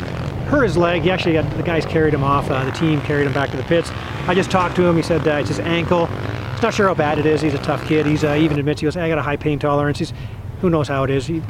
Hurt 0.49 0.65
his 0.65 0.77
leg. 0.77 1.03
He 1.03 1.11
actually 1.11 1.35
got, 1.35 1.49
the 1.57 1.63
guys 1.63 1.87
carried 1.87 2.15
him 2.15 2.25
off. 2.25 2.51
Uh, 2.51 2.65
the 2.65 2.73
team 2.73 3.01
carried 3.03 3.27
him 3.27 3.33
back 3.33 3.51
to 3.51 3.57
the 3.57 3.63
pits. 3.65 3.91
I 4.27 4.35
just 4.35 4.51
talked 4.51 4.77
to 4.77 4.85
him. 4.85 4.97
He 4.97 5.03
said 5.03 5.27
it's 5.27 5.49
his 5.49 5.61
ankle. 5.61 6.07
He's 6.07 6.63
not 6.63 6.75
sure 6.75 6.89
how 6.89 6.95
bad 6.95 7.19
it 7.19 7.27
is. 7.27 7.41
He's 7.41 7.55
a 7.55 7.59
tough 7.59 7.87
kid. 7.87 8.07
He's 8.07 8.25
uh, 8.25 8.35
even 8.35 8.59
admits 8.59 8.81
he 8.81 8.87
goes, 8.87 8.97
I 8.97 9.09
got 9.09 9.19
a 9.19 9.23
high 9.23 9.37
pain 9.37 9.59
tolerance. 9.59 9.99
He's, 9.99 10.13
who 10.61 10.71
knows 10.71 10.89
how 10.89 11.05
it 11.05 11.11
is. 11.11 11.27
He, 11.27 11.43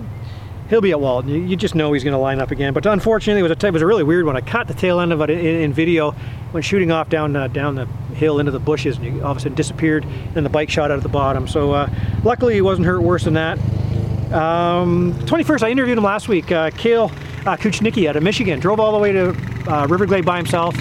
he'll 0.69 0.81
be 0.81 0.91
at 0.91 1.01
Walton. 1.01 1.31
You, 1.31 1.41
you 1.43 1.57
just 1.57 1.75
know 1.75 1.93
he's 1.93 2.05
going 2.05 2.13
to 2.13 2.19
line 2.19 2.41
up 2.41 2.51
again. 2.51 2.73
But 2.73 2.87
unfortunately, 2.87 3.41
it 3.41 3.43
was 3.43 3.53
a, 3.53 3.67
it 3.67 3.73
was 3.73 3.83
a 3.83 3.87
really 3.87 4.05
weird 4.05 4.27
one. 4.27 4.37
I 4.37 4.41
caught 4.41 4.69
the 4.69 4.75
tail 4.75 5.01
end 5.01 5.13
of 5.13 5.21
it 5.21 5.31
in, 5.31 5.39
in 5.39 5.73
video 5.73 6.13
when 6.53 6.63
shooting 6.63 6.91
off 6.91 7.09
down 7.09 7.35
uh, 7.37 7.49
down 7.49 7.75
the 7.75 7.87
hill 8.15 8.39
into 8.39 8.53
the 8.53 8.59
bushes, 8.59 8.97
and 8.97 9.07
he 9.07 9.21
all 9.21 9.33
of 9.33 9.37
a 9.37 9.41
sudden 9.41 9.55
disappeared. 9.55 10.07
Then 10.35 10.45
the 10.45 10.51
bike 10.51 10.71
shot 10.71 10.91
out 10.91 10.97
at 10.97 11.03
the 11.03 11.09
bottom. 11.09 11.47
So 11.49 11.73
uh, 11.73 11.91
luckily, 12.25 12.55
he 12.55 12.61
wasn't 12.61 12.87
hurt 12.87 13.01
worse 13.01 13.25
than 13.25 13.35
that. 13.35 13.59
Um, 14.33 15.15
21st, 15.27 15.63
I 15.63 15.71
interviewed 15.71 15.99
him 15.99 16.05
last 16.05 16.29
week. 16.29 16.51
Uh, 16.51 16.71
Kale 16.71 17.05
uh, 17.47 17.57
Kuchnicki 17.57 18.09
out 18.09 18.17
of 18.17 18.23
Michigan 18.23 18.59
drove 18.59 18.81
all 18.81 18.93
the 18.93 18.99
way 18.99 19.13
to 19.13 19.31
uh, 19.31 19.87
Riverglade 19.87 20.25
by 20.25 20.37
himself. 20.37 20.75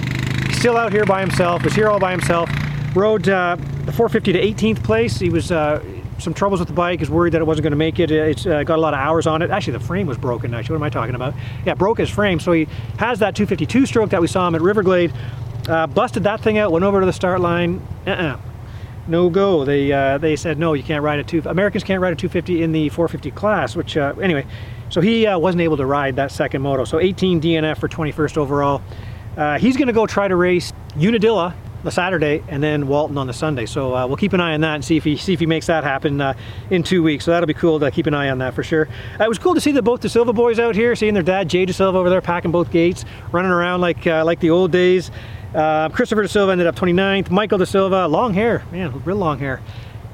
Still 0.52 0.76
out 0.76 0.92
here 0.92 1.04
by 1.04 1.20
himself. 1.20 1.62
Was 1.62 1.74
here 1.74 1.88
all 1.88 2.00
by 2.00 2.10
himself. 2.10 2.50
Rode 2.94 3.28
uh, 3.28 3.56
the 3.84 3.92
450 3.92 4.32
to 4.32 4.40
18th 4.40 4.82
place. 4.82 5.18
He 5.18 5.30
was 5.30 5.52
uh, 5.52 5.80
some 6.18 6.34
troubles 6.34 6.60
with 6.60 6.68
the 6.68 6.74
bike, 6.74 7.00
is 7.00 7.10
worried 7.10 7.32
that 7.34 7.40
it 7.40 7.44
wasn't 7.44 7.64
going 7.64 7.72
to 7.72 7.76
make 7.76 7.98
it. 7.98 8.10
It's 8.10 8.46
uh, 8.46 8.62
got 8.62 8.78
a 8.78 8.80
lot 8.80 8.94
of 8.94 9.00
hours 9.00 9.26
on 9.26 9.42
it. 9.42 9.50
Actually, 9.50 9.74
the 9.74 9.84
frame 9.84 10.06
was 10.06 10.16
broken, 10.16 10.54
actually. 10.54 10.74
What 10.74 10.80
am 10.80 10.84
I 10.84 10.90
talking 10.90 11.14
about? 11.14 11.34
Yeah, 11.64 11.74
broke 11.74 11.98
his 11.98 12.10
frame. 12.10 12.40
So 12.40 12.52
he 12.52 12.66
has 12.98 13.18
that 13.20 13.34
252 13.34 13.86
stroke 13.86 14.10
that 14.10 14.20
we 14.20 14.26
saw 14.26 14.48
him 14.48 14.54
at 14.54 14.60
Riverglade. 14.60 15.14
Uh, 15.68 15.86
busted 15.86 16.22
that 16.24 16.40
thing 16.40 16.58
out, 16.58 16.70
went 16.70 16.84
over 16.84 17.00
to 17.00 17.06
the 17.06 17.12
start 17.12 17.40
line. 17.40 17.86
Uh-uh. 18.06 18.38
No 19.08 19.30
go. 19.30 19.64
They 19.64 19.92
uh, 19.92 20.18
they 20.18 20.34
said, 20.34 20.58
no, 20.58 20.72
you 20.72 20.82
can't 20.82 21.02
ride 21.02 21.20
a 21.20 21.24
two. 21.24 21.42
Americans 21.46 21.84
can't 21.84 22.00
ride 22.00 22.12
a 22.12 22.16
250 22.16 22.62
in 22.62 22.72
the 22.72 22.88
450 22.88 23.30
class, 23.32 23.76
which, 23.76 23.96
uh, 23.96 24.14
anyway. 24.20 24.46
So 24.88 25.00
he 25.00 25.26
uh, 25.26 25.38
wasn't 25.38 25.62
able 25.62 25.76
to 25.76 25.86
ride 25.86 26.16
that 26.16 26.32
second 26.32 26.62
moto. 26.62 26.84
So 26.84 27.00
18 27.00 27.40
DNF 27.40 27.78
for 27.78 27.88
21st 27.88 28.36
overall. 28.36 28.82
Uh, 29.36 29.58
he's 29.58 29.76
going 29.76 29.88
to 29.88 29.92
go 29.92 30.06
try 30.06 30.28
to 30.28 30.36
race 30.36 30.72
Unadilla 30.96 31.54
the 31.86 31.92
Saturday 31.92 32.42
and 32.48 32.62
then 32.62 32.86
Walton 32.86 33.16
on 33.16 33.26
the 33.26 33.32
Sunday. 33.32 33.64
So 33.64 33.94
uh, 33.94 34.06
we'll 34.06 34.16
keep 34.16 34.32
an 34.34 34.40
eye 34.40 34.52
on 34.52 34.60
that 34.60 34.74
and 34.74 34.84
see 34.84 34.96
if 34.96 35.04
he 35.04 35.16
see 35.16 35.32
if 35.32 35.40
he 35.40 35.46
makes 35.46 35.66
that 35.66 35.84
happen 35.84 36.20
uh, 36.20 36.34
in 36.70 36.82
two 36.82 37.02
weeks. 37.02 37.24
So 37.24 37.30
that'll 37.30 37.46
be 37.46 37.54
cool 37.54 37.80
to 37.80 37.90
keep 37.90 38.06
an 38.06 38.14
eye 38.14 38.28
on 38.28 38.38
that 38.38 38.54
for 38.54 38.62
sure. 38.62 38.88
Uh, 39.18 39.24
it 39.24 39.28
was 39.28 39.38
cool 39.38 39.54
to 39.54 39.60
see 39.60 39.72
the 39.72 39.82
both 39.82 40.00
the 40.00 40.08
Silva 40.08 40.32
boys 40.32 40.58
out 40.58 40.74
here, 40.74 40.94
seeing 40.94 41.14
their 41.14 41.22
dad 41.22 41.48
Jay 41.48 41.64
De 41.64 41.72
Silva 41.72 41.96
over 41.96 42.10
there 42.10 42.20
packing 42.20 42.50
both 42.50 42.70
gates, 42.70 43.04
running 43.32 43.50
around 43.50 43.80
like 43.80 44.06
uh, 44.06 44.24
like 44.24 44.40
the 44.40 44.50
old 44.50 44.70
days. 44.70 45.10
Uh, 45.54 45.88
Christopher 45.88 46.22
De 46.22 46.28
Silva 46.28 46.52
ended 46.52 46.66
up 46.66 46.76
29th. 46.76 47.30
Michael 47.30 47.58
De 47.58 47.66
Silva, 47.66 48.06
long 48.06 48.34
hair, 48.34 48.64
man, 48.70 49.02
real 49.04 49.16
long 49.16 49.38
hair. 49.38 49.62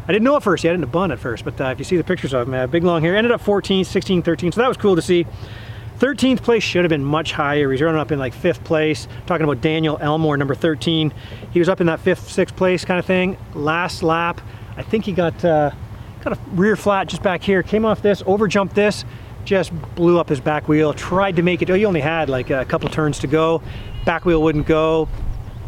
I 0.07 0.13
didn't 0.13 0.25
know 0.25 0.37
at 0.37 0.43
first, 0.43 0.63
he 0.63 0.69
had 0.69 0.75
it 0.75 0.79
in 0.79 0.85
a 0.85 0.89
bun 0.89 1.13
at 1.13 1.19
first, 1.21 1.45
but 1.45 1.61
uh, 1.61 1.67
if 1.67 1.79
you 1.79 1.85
see 1.85 1.97
the 1.97 2.05
pictures 2.05 2.35
of 2.35 2.53
him, 2.53 2.71
big 2.71 2.83
long 2.85 3.03
hair, 3.03 3.17
ended 3.17 3.33
up 3.33 3.41
14th, 3.41 3.83
16th, 3.83 4.25
13th, 4.25 4.55
so 4.55 4.61
that 4.61 4.69
was 4.69 4.77
cool 4.77 4.97
to 4.97 5.03
see. 5.03 5.27
13th 5.99 6.43
place 6.43 6.63
should 6.63 6.85
have 6.85 6.91
been 6.91 7.05
much 7.05 7.33
higher. 7.33 7.71
He's 7.71 7.81
running 7.83 8.01
up 8.01 8.11
in 8.13 8.19
like 8.19 8.35
fifth 8.35 8.65
place. 8.65 9.07
Talking 9.27 9.45
about 9.45 9.61
Daniel 9.61 9.99
Elmore, 10.01 10.37
number 10.37 10.55
13. 10.55 11.13
He 11.53 11.59
was 11.59 11.69
up 11.69 11.81
in 11.81 11.87
that 11.87 12.01
fifth, 12.01 12.31
sixth 12.31 12.57
place 12.57 12.85
kind 12.85 12.99
of 12.99 13.07
thing. 13.07 13.37
Last 13.55 14.03
lap, 14.03 14.41
I 14.77 14.83
think 14.83 15.05
he 15.05 15.13
got 15.13 15.45
uh, 15.45 15.71
got 16.23 16.33
a 16.33 16.41
rear 16.53 16.77
flat 16.77 17.09
just 17.09 17.23
back 17.23 17.43
here. 17.43 17.63
Came 17.63 17.85
off 17.85 18.03
this, 18.03 18.23
over 18.27 18.49
jumped 18.49 18.75
this, 18.75 19.05
just 19.45 19.73
blew 19.95 20.19
up 20.19 20.29
his 20.29 20.41
back 20.41 20.69
wheel. 20.69 20.93
Tried 20.93 21.37
to 21.37 21.43
make 21.43 21.63
it. 21.63 21.71
Oh, 21.71 21.75
he 21.75 21.85
only 21.85 22.01
had 22.01 22.29
like 22.29 22.51
a 22.51 22.65
couple 22.65 22.89
turns 22.89 23.19
to 23.21 23.27
go. 23.27 23.63
Back 24.05 24.25
wheel 24.25 24.43
wouldn't 24.43 24.67
go 24.67 25.09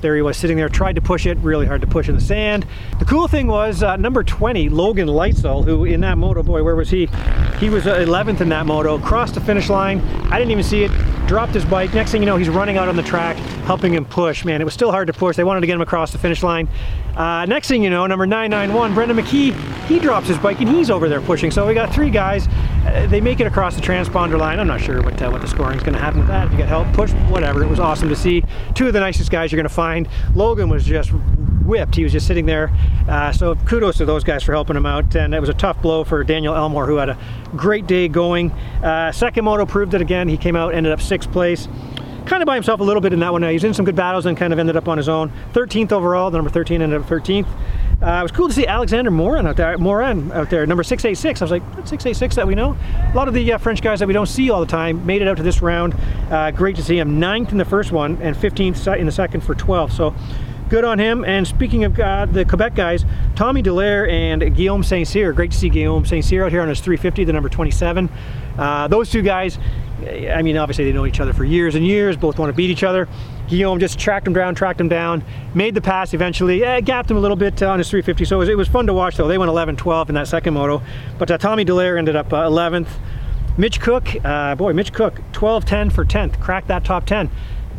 there 0.04 0.14
he 0.14 0.23
was 0.23 0.37
sitting 0.37 0.56
there, 0.56 0.68
tried 0.68 0.94
to 0.94 1.00
push 1.00 1.25
it, 1.25 1.38
really 1.38 1.66
hard 1.66 1.80
to 1.80 1.87
push 1.87 2.11
in 2.11 2.14
the 2.14 2.20
sand. 2.20 2.66
The 2.99 3.06
cool 3.06 3.26
thing 3.26 3.46
was 3.46 3.82
uh, 3.82 3.96
number 3.96 4.23
20, 4.23 4.68
Logan 4.68 5.08
Leitzel, 5.08 5.64
who 5.64 5.87
in 5.87 6.02
that 6.02 6.18
moto, 6.18 6.42
boy, 6.42 6.62
where 6.62 6.76
was 6.76 6.90
he? 6.90 7.06
He 7.58 7.70
was 7.70 7.84
11th 7.84 8.40
uh, 8.40 8.42
in 8.42 8.50
that 8.50 8.66
moto, 8.66 8.99
crossed 8.99 9.34
the 9.34 9.40
finish 9.40 9.70
line. 9.70 10.00
I 10.30 10.38
didn't 10.38 10.50
even 10.50 10.62
see 10.62 10.84
it, 10.84 10.92
dropped 11.26 11.54
his 11.54 11.64
bike. 11.64 11.94
Next 11.94 12.12
thing 12.12 12.20
you 12.20 12.26
know, 12.26 12.37
he's 12.37 12.50
running 12.50 12.76
out 12.76 12.88
on 12.88 12.96
the 12.96 13.02
track, 13.02 13.37
helping 13.64 13.94
him 13.94 14.04
push. 14.04 14.44
Man, 14.44 14.61
it 14.61 14.64
was 14.64 14.75
still 14.75 14.90
hard 14.90 15.06
to 15.06 15.14
push. 15.14 15.37
They 15.37 15.44
wanted 15.44 15.62
to 15.62 15.66
get 15.66 15.75
him 15.75 15.80
across 15.80 16.12
the 16.12 16.18
finish 16.18 16.42
line. 16.42 16.68
Uh, 17.16 17.46
next 17.46 17.68
thing 17.68 17.82
you 17.82 17.90
know, 17.90 18.06
number 18.06 18.26
991, 18.26 18.92
Brendan 18.92 19.16
McKee, 19.16 19.54
he 19.87 19.99
drops 19.99 20.28
his 20.28 20.37
bike 20.37 20.61
and 20.61 20.68
he's 20.68 20.90
over 20.90 21.08
there 21.08 21.23
pushing. 21.23 21.50
So 21.50 21.66
we 21.66 21.73
got 21.73 21.94
three 21.94 22.11
guys. 22.11 22.46
Uh, 22.85 23.07
they 23.07 23.21
make 23.21 23.41
it 23.41 23.47
across 23.47 23.75
the 23.75 23.81
transponder 23.81 24.38
line. 24.38 24.61
I'm 24.61 24.67
not 24.67 24.81
sure 24.81 25.03
what, 25.03 25.21
uh, 25.21 25.31
what 25.31 25.41
the 25.41 25.49
scoring 25.49 25.76
is 25.76 25.83
going 25.83 25.95
to 25.95 26.00
happen 26.00 26.21
with 26.21 26.29
that. 26.29 26.47
If 26.47 26.53
you 26.53 26.59
get 26.59 26.69
help, 26.69 26.93
push, 26.93 27.12
whatever. 27.31 27.62
It 27.62 27.69
was 27.69 27.81
awesome 27.81 28.09
to 28.11 28.17
see. 28.17 28.45
Two 28.75 28.87
of 28.87 28.93
the 28.93 29.00
nicest 29.00 29.31
guys 29.31 29.50
you're 29.50 29.59
going 29.59 29.69
to 29.69 29.75
find. 29.75 30.09
Logan 30.35 30.69
was 30.69 30.85
just 30.85 31.11
whipped. 31.64 31.95
He 31.95 32.03
was 32.03 32.12
just 32.12 32.26
sitting 32.26 32.47
there. 32.47 32.71
Uh, 33.09 33.33
so 33.33 33.55
kudos 33.55 33.97
to 33.99 34.05
those 34.05 34.23
guys 34.23 34.43
for 34.43 34.53
helping 34.53 34.76
him 34.76 34.87
out. 34.87 35.14
And 35.17 35.35
it 35.35 35.41
was 35.41 35.49
a 35.49 35.55
tough 35.55 35.81
blow 35.81 36.05
for 36.05 36.23
Daniel 36.25 36.55
Elmore, 36.55 36.87
who 36.87 36.97
had 36.97 37.09
a 37.09 37.19
great 37.57 37.87
day 37.87 38.07
going. 38.09 38.50
Uh, 38.83 39.12
second 39.12 39.45
moto 39.45 39.64
proved 39.64 39.95
it 39.95 40.03
again. 40.03 40.29
He 40.29 40.37
came 40.37 40.57
out, 40.57 40.75
ended 40.75 40.93
up 40.93 41.00
sixth 41.00 41.33
place 41.33 41.69
kind 42.26 42.43
of 42.43 42.47
by 42.47 42.55
himself 42.55 42.81
a 42.81 42.83
little 42.83 43.03
bit 43.03 43.12
in 43.12 43.21
that 43.21 43.33
one. 43.33 43.43
He 43.43 43.53
was 43.53 43.64
in 43.64 43.75
some 43.75 43.85
good 43.85 43.97
battles 43.97 44.26
and 44.26 44.37
kind 44.37 44.53
of 44.53 44.59
ended 44.59 44.76
up 44.76 44.88
on 44.88 44.97
his 44.97 45.09
own. 45.09 45.31
13th 45.53 45.93
overall, 45.93 46.31
the 46.31 46.38
number 46.38 46.50
13 46.50 46.81
ended 46.81 47.00
up 47.00 47.07
13th. 47.07 47.47
Uh, 48.04 48.20
it 48.20 48.23
was 48.23 48.32
cool 48.32 48.49
to 48.49 48.52
see 48.52 48.66
Alexander 48.66 49.11
Morin 49.11 49.46
out 49.46 49.56
there, 49.56 49.78
Morin 49.78 50.30
out 50.32 50.50
there, 50.50 50.66
number 50.66 50.82
686. 50.82 51.40
I 51.40 51.44
was 51.44 51.50
like, 51.50 51.62
686 51.62 52.37
that 52.37 52.46
we 52.46 52.54
know? 52.54 52.76
A 53.11 53.16
lot 53.16 53.28
of 53.28 53.34
the 53.34 53.54
uh, 53.54 53.56
French 53.56 53.80
guys 53.80 54.00
that 54.00 54.06
we 54.06 54.12
don't 54.12 54.26
see 54.26 54.50
all 54.50 54.61
the 54.61 54.66
time 54.66 55.06
made 55.06 55.23
it 55.23 55.28
out 55.28 55.38
to 55.38 55.42
this 55.42 55.62
round. 55.62 55.94
Uh, 56.30 56.50
great 56.50 56.76
to 56.76 56.82
see 56.82 56.99
him. 56.99 57.18
Ninth 57.18 57.52
in 57.52 57.56
the 57.56 57.64
first 57.64 57.92
one 57.92 58.20
and 58.20 58.37
15th 58.37 58.99
in 58.99 59.06
the 59.06 59.12
second 59.12 59.40
for 59.40 59.54
12. 59.54 59.90
So 59.90 60.14
good 60.75 60.85
on 60.85 60.99
him. 60.99 61.25
And 61.25 61.47
speaking 61.47 61.85
of 61.85 62.00
uh, 62.00 62.26
the 62.26 62.45
Quebec 62.45 62.75
guys, 62.75 63.04
Tommy 63.37 63.62
Dallaire 63.62 64.11
and 64.11 64.57
Guillaume 64.57 64.83
St. 64.83 65.07
Cyr. 65.07 65.33
Great 65.33 65.52
to 65.52 65.57
see 65.57 65.69
Guillaume 65.69 66.04
St. 66.04 66.25
Cyr 66.25 66.45
out 66.45 66.50
here 66.50 66.62
on 66.62 66.69
his 66.69 66.81
350, 66.81 67.23
the 67.23 67.33
number 67.33 67.49
27. 67.49 68.11
Uh, 68.59 68.88
those 68.88 69.09
two 69.09 69.23
guys, 69.23 69.57
I 70.04 70.43
mean, 70.43 70.57
obviously 70.57 70.85
they 70.85 70.90
know 70.90 71.07
each 71.07 71.21
other 71.21 71.33
for 71.33 71.45
years 71.45 71.76
and 71.76 71.87
years, 71.87 72.16
both 72.16 72.40
want 72.40 72.50
to 72.50 72.57
beat 72.57 72.71
each 72.71 72.83
other. 72.83 73.09
Guillaume 73.47 73.78
just 73.78 74.00
tracked 74.00 74.26
him 74.26 74.33
down, 74.33 74.57
tracked 74.57 74.81
him 74.81 74.88
down, 74.88 75.23
made 75.54 75.76
the 75.76 75.81
pass 75.81 76.12
eventually, 76.12 76.64
eh, 76.64 76.81
gapped 76.81 77.09
him 77.09 77.19
a 77.19 77.21
little 77.21 77.37
bit 77.37 77.62
uh, 77.62 77.71
on 77.71 77.78
his 77.78 77.88
350. 77.88 78.25
So 78.25 78.35
it 78.35 78.38
was, 78.40 78.49
it 78.49 78.57
was, 78.57 78.66
fun 78.66 78.88
to 78.88 78.95
watch 78.95 79.16
though. 79.16 79.28
They 79.28 79.38
went 79.38 79.52
11-12 79.52 80.09
in 80.09 80.16
that 80.16 80.26
second 80.26 80.54
moto, 80.54 80.83
but 81.21 81.31
uh, 81.31 81.38
Tommy 81.38 81.64
Dallaire 81.64 81.99
ended 81.99 82.16
up 82.16 82.31
11th. 82.31 82.88
Uh, 82.88 82.90
Mitch 83.59 83.81
Cook, 83.81 84.09
uh, 84.25 84.57
boy, 84.57 84.73
Mitch 84.73 84.93
Cook, 84.93 85.21
12-10 85.31 85.93
for 85.93 86.04
10th, 86.04 86.40
cracked 86.40 86.66
that 86.66 86.85
top 86.85 87.07
10. 87.07 87.31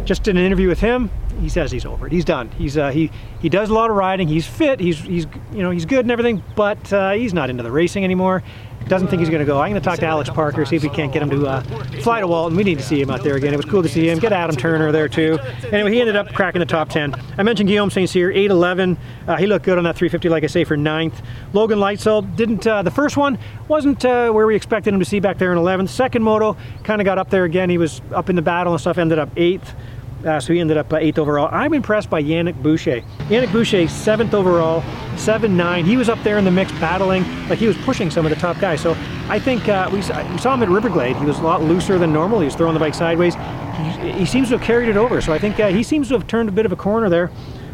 Just 0.05 0.23
did 0.23 0.37
an 0.37 0.45
interview 0.45 0.69
with 0.69 0.79
him. 0.79 1.09
He 1.39 1.49
says 1.49 1.71
he's 1.71 1.85
over 1.85 2.07
it. 2.07 2.13
He's 2.13 2.25
done. 2.25 2.49
He's 2.51 2.77
uh, 2.77 2.91
he 2.91 3.11
he 3.41 3.49
does 3.49 3.69
a 3.69 3.73
lot 3.73 3.89
of 3.89 3.95
riding. 3.95 4.27
He's 4.27 4.47
fit. 4.47 4.79
He's 4.79 4.99
he's 4.99 5.27
you 5.51 5.63
know 5.63 5.71
he's 5.71 5.85
good 5.85 6.05
and 6.05 6.11
everything, 6.11 6.43
but 6.55 6.91
uh, 6.93 7.11
he's 7.11 7.33
not 7.33 7.49
into 7.49 7.63
the 7.63 7.71
racing 7.71 8.03
anymore. 8.03 8.43
Doesn't 8.87 9.07
think 9.07 9.19
he's 9.19 9.29
going 9.29 9.39
to 9.39 9.47
go. 9.47 9.59
I'm 9.59 9.71
going 9.71 9.81
to 9.81 9.85
talk 9.85 9.97
to 9.99 10.05
Alex 10.05 10.29
Parker, 10.29 10.63
see 10.63 10.75
if 10.75 10.83
we 10.83 10.89
can't 10.89 11.11
get 11.11 11.23
him 11.23 11.31
to 11.31 11.47
uh, 11.47 11.61
fly 12.01 12.19
to 12.19 12.27
Walton. 12.27 12.55
We 12.55 12.63
need 12.63 12.77
to 12.77 12.83
see 12.83 13.01
him 13.01 13.09
out 13.09 13.23
there 13.23 13.35
again. 13.35 13.51
It 13.51 13.57
was 13.57 13.65
cool 13.65 13.81
to 13.81 13.89
see 13.89 14.07
him. 14.07 14.19
Get 14.19 14.31
Adam 14.31 14.55
Turner 14.55 14.91
there 14.91 15.09
too. 15.09 15.39
Anyway, 15.71 15.91
he 15.91 16.01
ended 16.01 16.15
up 16.15 16.31
cracking 16.33 16.59
the 16.59 16.67
top 16.67 16.89
10. 16.89 17.15
I 17.39 17.41
mentioned 17.41 17.67
Guillaume 17.67 17.89
St. 17.89 18.07
Cyr, 18.07 18.31
8'11". 18.31 18.95
Uh, 19.27 19.37
he 19.37 19.47
looked 19.47 19.65
good 19.65 19.79
on 19.79 19.85
that 19.85 19.95
350, 19.95 20.29
like 20.29 20.43
I 20.43 20.47
say, 20.47 20.63
for 20.65 20.77
ninth. 20.77 21.19
Logan 21.51 21.79
Leitzel 21.79 22.35
didn't. 22.35 22.67
Uh, 22.67 22.83
the 22.83 22.91
first 22.91 23.17
one 23.17 23.39
wasn't 23.67 24.05
uh, 24.05 24.29
where 24.29 24.45
we 24.45 24.55
expected 24.55 24.93
him 24.93 24.99
to 24.99 25.05
see 25.05 25.19
back 25.19 25.39
there 25.39 25.51
in 25.51 25.57
11th. 25.57 25.89
Second 25.89 26.21
moto 26.21 26.55
kind 26.83 27.01
of 27.01 27.05
got 27.05 27.17
up 27.17 27.31
there 27.31 27.45
again. 27.45 27.71
He 27.71 27.79
was 27.79 28.03
up 28.13 28.29
in 28.29 28.35
the 28.35 28.43
battle 28.43 28.73
and 28.73 28.79
stuff. 28.79 28.99
Ended 28.99 29.17
up 29.17 29.29
eighth. 29.35 29.73
Uh, 30.25 30.39
so 30.39 30.53
he 30.53 30.59
ended 30.59 30.77
up 30.77 30.91
uh, 30.91 30.97
eighth 30.97 31.19
overall. 31.19 31.49
I'm 31.51 31.73
impressed 31.73 32.09
by 32.09 32.21
Yannick 32.21 32.61
Boucher. 32.61 33.01
Yannick 33.29 33.51
Boucher, 33.51 33.87
seventh 33.87 34.33
overall, 34.33 34.83
seven 35.17 35.55
nine. 35.55 35.85
He 35.85 35.97
was 35.97 36.09
up 36.09 36.21
there 36.23 36.37
in 36.37 36.45
the 36.45 36.51
mix 36.51 36.71
battling, 36.73 37.23
like 37.47 37.59
he 37.59 37.67
was 37.67 37.77
pushing 37.77 38.09
some 38.09 38.25
of 38.25 38.31
the 38.31 38.35
top 38.35 38.59
guys. 38.59 38.81
So 38.81 38.97
I 39.29 39.39
think 39.39 39.69
uh, 39.69 39.89
we, 39.93 40.01
saw, 40.01 40.31
we, 40.31 40.37
saw, 40.39 40.55
him 40.55 40.63
at 40.63 40.69
Riverglade. 40.69 41.19
He 41.19 41.25
was 41.25 41.39
a 41.39 41.43
lot 41.43 41.61
looser 41.61 41.99
than 41.99 42.11
normal. 42.11 42.39
He 42.39 42.45
was 42.45 42.55
throwing 42.55 42.73
the 42.73 42.79
bike 42.79 42.95
sideways. 42.95 43.35
He, 43.35 44.11
he 44.13 44.25
seems 44.25 44.49
to 44.49 44.57
have 44.57 44.65
carried 44.65 44.89
it 44.89 44.97
over. 44.97 45.21
So 45.21 45.31
I 45.31 45.37
think 45.37 45.59
uh, 45.59 45.67
he 45.67 45.83
seems 45.83 46.07
to 46.07 46.15
have 46.15 46.25
turned 46.27 46.49
a 46.49 46.51
bit 46.51 46.65
of 46.65 46.71
a 46.71 46.75
corner 46.75 47.09
there. 47.09 47.29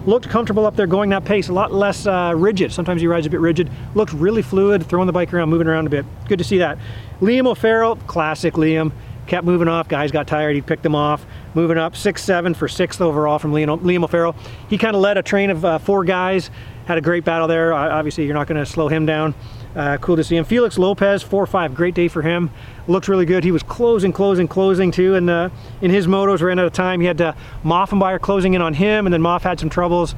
Looked 0.05 0.27
comfortable 0.29 0.65
up 0.65 0.75
there 0.75 0.87
going 0.87 1.11
that 1.11 1.25
pace, 1.25 1.49
a 1.49 1.53
lot 1.53 1.71
less 1.71 2.07
uh, 2.07 2.33
rigid. 2.35 2.73
Sometimes 2.73 3.01
he 3.01 3.07
rides 3.07 3.27
a 3.27 3.29
bit 3.29 3.39
rigid. 3.39 3.69
Looked 3.93 4.13
really 4.13 4.41
fluid, 4.41 4.83
throwing 4.87 5.05
the 5.05 5.13
bike 5.13 5.31
around, 5.31 5.49
moving 5.49 5.67
around 5.67 5.85
a 5.85 5.91
bit. 5.91 6.05
Good 6.27 6.39
to 6.39 6.43
see 6.43 6.57
that. 6.57 6.79
Liam 7.21 7.45
O'Farrell, 7.45 7.97
classic 8.07 8.55
Liam 8.55 8.91
kept 9.31 9.45
moving 9.45 9.69
off. 9.69 9.87
Guys 9.87 10.11
got 10.11 10.27
tired. 10.27 10.55
He 10.55 10.61
picked 10.61 10.83
them 10.83 10.93
off. 10.93 11.25
Moving 11.53 11.77
up, 11.77 11.95
six 11.95 12.21
seven 12.21 12.53
for 12.53 12.67
sixth 12.67 12.99
overall 12.99 13.39
from 13.39 13.53
Liam, 13.53 13.79
Liam 13.79 14.03
O'Farrell. 14.03 14.35
He 14.69 14.77
kind 14.77 14.93
of 14.93 15.01
led 15.01 15.17
a 15.17 15.23
train 15.23 15.49
of 15.49 15.63
uh, 15.63 15.77
four 15.77 16.03
guys. 16.03 16.51
Had 16.85 16.97
a 16.97 17.01
great 17.01 17.23
battle 17.23 17.47
there. 17.47 17.73
Obviously, 17.73 18.25
you're 18.25 18.33
not 18.33 18.47
going 18.47 18.59
to 18.59 18.65
slow 18.65 18.89
him 18.89 19.05
down. 19.05 19.33
Uh, 19.73 19.97
cool 20.01 20.17
to 20.17 20.23
see 20.25 20.35
him. 20.35 20.43
Felix 20.43 20.77
Lopez, 20.77 21.23
four 21.23 21.47
five. 21.47 21.73
Great 21.73 21.95
day 21.95 22.09
for 22.09 22.21
him. 22.21 22.51
Looks 22.89 23.07
really 23.07 23.25
good. 23.25 23.45
He 23.45 23.53
was 23.53 23.63
closing, 23.63 24.11
closing, 24.11 24.49
closing 24.49 24.91
too. 24.91 25.15
And 25.15 25.29
uh, 25.29 25.49
in 25.81 25.91
his 25.91 26.07
motos, 26.07 26.41
ran 26.41 26.59
out 26.59 26.65
of 26.65 26.73
time. 26.73 26.99
He 26.99 27.07
had 27.07 27.21
uh, 27.21 27.33
Moffenbauer 27.63 28.19
closing 28.19 28.53
in 28.53 28.61
on 28.61 28.73
him, 28.73 29.07
and 29.07 29.13
then 29.13 29.21
Moff 29.21 29.43
had 29.43 29.61
some 29.61 29.69
troubles. 29.69 30.13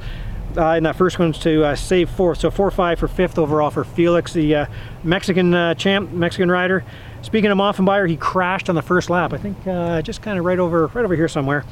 Uh, 0.56 0.74
in 0.76 0.84
that 0.84 0.94
first 0.94 1.18
one 1.18 1.32
to 1.32 1.64
uh, 1.64 1.74
save 1.74 2.08
fourth. 2.08 2.38
So 2.38 2.48
4-5 2.48 2.98
for 2.98 3.08
fifth 3.08 3.40
overall 3.40 3.70
for 3.70 3.82
Felix, 3.82 4.32
the 4.32 4.54
uh, 4.54 4.66
Mexican 5.02 5.52
uh, 5.52 5.74
champ, 5.74 6.12
Mexican 6.12 6.48
rider. 6.48 6.84
Speaking 7.24 7.50
of 7.50 7.56
Moffenbauer, 7.56 8.06
he 8.06 8.18
crashed 8.18 8.68
on 8.68 8.74
the 8.74 8.82
first 8.82 9.08
lap. 9.08 9.32
I 9.32 9.38
think 9.38 9.56
uh, 9.66 10.02
just 10.02 10.20
kind 10.20 10.38
of 10.38 10.44
right 10.44 10.58
over, 10.58 10.88
right 10.88 11.04
over 11.06 11.16
here 11.16 11.26
somewhere. 11.26 11.64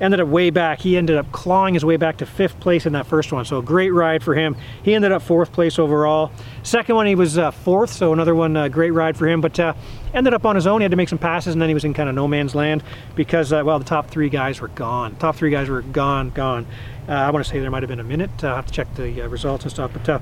Ended 0.00 0.18
up 0.18 0.26
way 0.26 0.50
back. 0.50 0.80
He 0.80 0.96
ended 0.96 1.16
up 1.16 1.30
clawing 1.30 1.74
his 1.74 1.84
way 1.84 1.96
back 1.96 2.16
to 2.18 2.26
fifth 2.26 2.58
place 2.58 2.86
in 2.86 2.92
that 2.94 3.06
first 3.06 3.32
one. 3.32 3.44
So 3.44 3.62
great 3.62 3.90
ride 3.90 4.24
for 4.24 4.34
him. 4.34 4.56
He 4.82 4.94
ended 4.94 5.12
up 5.12 5.22
fourth 5.22 5.52
place 5.52 5.78
overall. 5.78 6.32
Second 6.64 6.96
one, 6.96 7.06
he 7.06 7.14
was 7.14 7.38
uh, 7.38 7.52
fourth. 7.52 7.92
So 7.92 8.12
another 8.12 8.34
one, 8.34 8.56
uh, 8.56 8.66
great 8.66 8.90
ride 8.90 9.16
for 9.16 9.28
him. 9.28 9.40
But 9.40 9.58
uh, 9.60 9.74
ended 10.12 10.34
up 10.34 10.44
on 10.44 10.56
his 10.56 10.66
own. 10.66 10.80
He 10.80 10.84
had 10.84 10.90
to 10.90 10.96
make 10.96 11.08
some 11.08 11.18
passes, 11.18 11.54
and 11.54 11.62
then 11.62 11.68
he 11.68 11.74
was 11.74 11.84
in 11.84 11.94
kind 11.94 12.08
of 12.08 12.14
no 12.16 12.26
man's 12.26 12.56
land 12.56 12.82
because, 13.14 13.52
uh, 13.52 13.62
well, 13.64 13.78
the 13.78 13.84
top 13.84 14.10
three 14.10 14.28
guys 14.28 14.60
were 14.60 14.68
gone. 14.68 15.14
Top 15.16 15.36
three 15.36 15.50
guys 15.50 15.68
were 15.68 15.82
gone, 15.82 16.30
gone. 16.30 16.66
Uh, 17.08 17.12
I 17.12 17.30
want 17.30 17.46
to 17.46 17.50
say 17.50 17.60
there 17.60 17.70
might 17.70 17.84
have 17.84 17.88
been 17.88 18.00
a 18.00 18.04
minute. 18.04 18.42
I 18.42 18.56
have 18.56 18.66
to 18.66 18.72
check 18.72 18.92
the 18.96 19.22
results 19.28 19.62
and 19.62 19.70
stuff. 19.70 19.92
But 19.94 20.20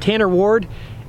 Tanner 0.00 0.28
Ward 0.28 0.66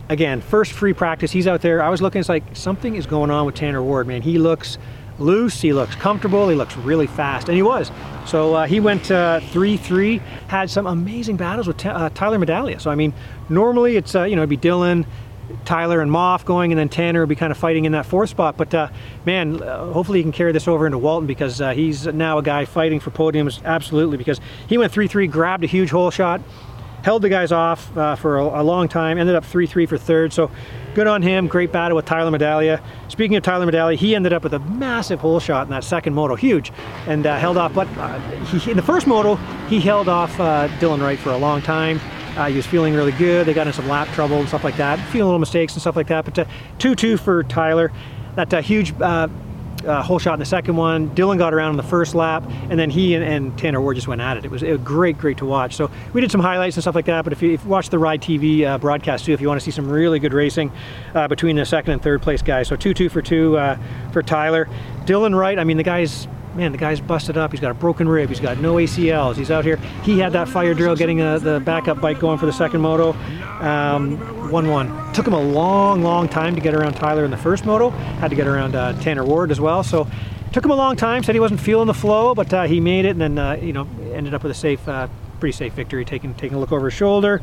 again, 0.10 0.42
first 0.42 0.72
free 0.72 0.94
practice, 0.94 1.32
he's 1.32 1.48
out 1.48 1.62
there. 1.62 1.82
I 1.82 1.90
was 1.90 2.02
looking, 2.02 2.20
it's 2.20 2.30
like 2.30 2.44
something 2.54 2.96
is 2.96 3.06
going 3.06 3.32
on 3.32 3.46
with 3.46 3.56
Tanner 3.56 3.82
Ward, 3.82 4.08
man. 4.08 4.22
He 4.22 4.38
looks 4.38 4.78
loose, 5.20 5.62
he 5.62 5.74
looks 5.74 5.96
comfortable, 5.96 6.50
he 6.50 6.56
looks 6.56 6.76
really 6.78 7.08
fast, 7.08 7.48
and 7.48 7.56
he 7.56 7.62
was. 7.62 7.92
So 8.26 8.56
uh, 8.56 8.66
he 8.66 8.80
went 8.80 9.04
3-3, 9.04 10.20
uh, 10.20 10.24
had 10.48 10.70
some 10.70 10.88
amazing 10.88 11.38
battles 11.38 11.68
with 11.68 11.86
uh, 11.86 12.10
Tyler 12.10 12.40
Medaglia. 12.40 12.82
So 12.82 12.90
I 12.90 12.96
mean, 12.96 13.14
normally 13.50 13.98
it's, 13.98 14.16
uh, 14.16 14.24
you 14.24 14.36
know, 14.36 14.42
it'd 14.42 14.50
be 14.50 14.58
Dylan, 14.58 15.06
Tyler 15.66 16.02
and 16.02 16.10
Moff 16.10 16.46
going, 16.46 16.72
and 16.72 16.80
then 16.80 16.90
Tanner 16.90 17.22
would 17.22 17.30
be 17.30 17.36
kind 17.36 17.52
of 17.52 17.58
fighting 17.58 17.86
in 17.86 17.92
that 17.92 18.06
fourth 18.06 18.30
spot. 18.30 18.58
But 18.58 18.74
uh, 18.74 18.90
man, 19.26 19.62
uh, 19.62 19.92
hopefully 19.92 20.20
he 20.20 20.24
can 20.24 20.32
carry 20.32 20.52
this 20.52 20.68
over 20.68 20.86
into 20.86 20.98
Walton 20.98 21.28
because 21.28 21.62
uh, 21.62 21.72
he's 21.72 22.08
now 22.08 22.38
a 22.38 22.44
guy 22.44 22.66
fighting 22.66 23.00
for 23.00 23.12
podiums, 23.12 23.64
absolutely, 23.64 24.18
because 24.18 24.40
he 24.68 24.78
went 24.78 24.92
3-3, 24.94 25.30
grabbed 25.30 25.64
a 25.64 25.68
huge 25.68 25.90
hole 25.90 26.12
shot, 26.12 26.42
held 27.04 27.22
the 27.22 27.30
guys 27.30 27.52
off 27.52 27.96
uh, 27.98 28.16
for 28.16 28.40
a, 28.40 28.62
a, 28.62 28.64
long 28.64 28.88
time, 28.88 29.18
ended 29.18 29.36
up 29.36 29.44
3-3 29.44 29.88
for 29.88 29.98
third, 29.98 30.34
so 30.34 30.50
good 30.96 31.06
on 31.06 31.22
him, 31.22 31.48
great 31.48 31.72
battle 31.72 31.96
with 31.96 32.06
Tyler 32.06 32.32
Medaglia. 32.32 32.82
Speaking 33.10 33.36
of 33.36 33.44
Tyler 33.44 33.70
Medaglia, 33.70 33.98
he 33.98 34.16
ended 34.16 34.34
up 34.34 34.44
with 34.44 34.54
a 34.54 34.60
massive 34.60 35.20
hole 35.20 35.40
shot 35.40 35.68
in 35.68 35.72
that 35.72 35.84
second 35.84 36.14
moto, 36.14 36.36
huge, 36.36 36.72
and 37.08 37.28
uh, 37.28 37.38
held 37.38 37.58
off, 37.58 37.74
but 37.74 37.88
uh, 37.98 38.18
he, 38.46 38.72
in 38.72 38.78
the 38.78 38.84
first 38.84 39.06
moto, 39.06 39.36
he 39.68 39.80
held 39.80 40.08
off 40.08 40.40
uh, 40.40 40.68
Dylan 40.80 41.02
Wright 41.02 41.20
for 41.20 41.32
a 41.32 41.38
long 41.38 41.62
time. 41.62 42.00
Uh, 42.38 42.48
he 42.48 42.56
was 42.56 42.66
feeling 42.66 42.96
really 42.96 43.12
good, 43.12 43.46
they 43.46 43.54
got 43.54 43.68
in 43.68 43.74
some 43.74 43.88
lap 43.88 44.08
trouble 44.14 44.40
and 44.40 44.48
stuff 44.48 44.64
like 44.64 44.78
that, 44.78 44.98
a 44.98 45.12
few 45.12 45.24
little 45.24 45.40
mistakes 45.40 45.74
and 45.74 45.82
stuff 45.82 45.96
like 45.96 46.08
that, 46.08 46.26
but 46.26 46.34
2-2 46.80 47.14
uh, 47.14 47.18
for 47.18 47.44
Tyler. 47.44 47.92
That 48.36 48.66
huge 48.66 48.98
uh, 49.86 50.02
hole 50.02 50.20
shot 50.20 50.34
in 50.34 50.40
the 50.40 50.46
second 50.46 50.76
one. 50.76 51.10
Dylan 51.16 51.38
got 51.38 51.54
around 51.54 51.72
in 51.72 51.78
the 51.78 51.84
first 51.84 52.16
lap, 52.16 52.44
and 52.70 52.80
then 52.80 52.90
he 52.90 53.16
and, 53.16 53.24
and 53.24 53.58
Tanner 53.58 53.82
Ward 53.82 53.96
just 53.96 54.08
went 54.08 54.22
at 54.22 54.38
it. 54.38 54.46
It 54.46 54.52
was, 54.52 54.62
was, 54.62 54.80
great, 54.82 55.18
great 55.18 55.38
to 55.38 55.46
watch. 55.46 55.76
So 55.76 55.90
we 56.14 56.22
did 56.22 56.32
some 56.32 56.42
highlights 56.42 56.76
and 56.76 56.84
stuff 56.84 56.96
like 56.96 57.06
that. 57.06 57.24
But 57.24 57.34
if 57.34 57.42
you, 57.42 57.52
if 57.52 57.64
you 57.64 57.70
watch 57.70 57.90
the 57.90 58.00
Ride 58.00 58.22
TV 58.22 58.66
uh, 58.66 58.78
broadcast 58.78 59.26
too, 59.26 59.34
if 59.34 59.42
you 59.42 59.48
want 59.48 59.60
to 59.60 59.64
see 59.64 59.72
some 59.72 59.90
really 59.90 60.20
good 60.20 60.34
racing 60.34 60.72
uh, 61.14 61.28
between 61.28 61.56
the 61.56 61.66
second 61.66 61.94
and 61.94 62.02
third 62.02 62.22
place 62.22 62.42
guys, 62.42 62.68
so 62.68 62.76
two 62.76 62.94
two 62.94 63.10
for 63.10 63.22
two 63.22 63.58
uh, 63.58 63.78
for 64.12 64.24
Tyler. 64.24 64.68
Dylan 65.06 65.38
Wright. 65.38 65.60
I 65.60 65.64
mean, 65.64 65.78
the 65.78 65.84
guy's 65.84 66.28
man, 66.56 66.72
the 66.72 66.78
guy's 66.78 67.00
busted 67.00 67.38
up. 67.38 67.52
He's 67.52 67.60
got 67.60 67.72
a 67.72 67.76
broken 67.76 68.08
rib. 68.08 68.30
He's 68.30 68.40
got 68.40 68.58
no 68.60 68.76
ACLs. 68.76 69.36
He's 69.36 69.52
out 69.52 69.66
here. 69.66 69.78
He 70.04 70.20
had 70.20 70.34
that 70.34 70.48
fire 70.48 70.74
drill 70.74 70.96
getting 70.96 71.22
uh, 71.22 71.40
the 71.40 71.60
backup 71.60 72.00
bike 72.00 72.20
going 72.20 72.38
for 72.38 72.46
the 72.46 72.54
second 72.54 72.82
moto. 72.82 73.14
Um, 73.60 74.18
1-1. 74.50 75.14
Took 75.14 75.28
him 75.28 75.34
a 75.34 75.42
long, 75.42 76.04
long 76.04 76.28
time 76.28 76.56
to 76.56 76.62
get 76.62 76.74
around 76.74 76.94
Tyler 76.94 77.26
in 77.26 77.32
the 77.32 77.38
first 77.38 77.66
moto. 77.66 77.90
Had 77.90 78.30
to 78.30 78.36
get 78.36 78.48
around 78.48 78.76
uh, 78.76 78.94
Tanner 79.02 79.24
Ward 79.24 79.52
as 79.52 79.60
well. 79.60 79.84
So 79.84 80.08
took 80.52 80.64
him 80.64 80.72
a 80.72 80.76
long 80.76 80.96
time. 80.96 81.24
Said 81.24 81.36
he 81.36 81.40
wasn't 81.42 81.60
feeling 81.60 81.88
the 81.88 81.94
flow, 81.94 82.36
but 82.36 82.54
uh, 82.54 82.64
he 82.64 82.80
made 82.80 83.06
it 83.06 83.10
and 83.10 83.22
then, 83.22 83.40
uh, 83.40 83.54
you 83.54 83.74
know, 83.74 83.88
ended 84.14 84.34
up 84.34 84.44
with 84.44 84.52
a 84.52 84.56
safe, 84.56 84.88
uh, 84.88 85.08
pretty 85.40 85.54
safe 85.54 85.74
victory, 85.74 86.06
taking, 86.06 86.34
taking 86.36 86.58
a 86.58 86.60
look 86.60 86.72
over 86.72 86.86
his 86.86 86.94
shoulder. 86.94 87.42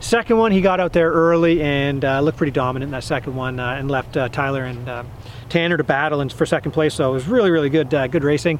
Second 0.00 0.38
one, 0.38 0.50
he 0.50 0.60
got 0.60 0.80
out 0.80 0.92
there 0.92 1.10
early 1.10 1.62
and 1.62 2.04
uh, 2.04 2.20
looked 2.20 2.38
pretty 2.38 2.52
dominant 2.52 2.88
in 2.88 2.92
that 2.92 3.04
second 3.04 3.36
one 3.36 3.60
uh, 3.60 3.74
and 3.74 3.90
left 3.90 4.14
Tyler 4.32 4.64
and 4.64 5.06
Tanner 5.48 5.76
to 5.76 5.84
battle 5.84 6.20
and 6.20 6.32
for 6.32 6.46
second 6.46 6.72
place. 6.72 6.94
So 6.94 7.10
it 7.10 7.12
was 7.12 7.28
really, 7.28 7.50
really 7.50 7.68
good, 7.68 7.90
good 7.90 8.24
racing. 8.24 8.58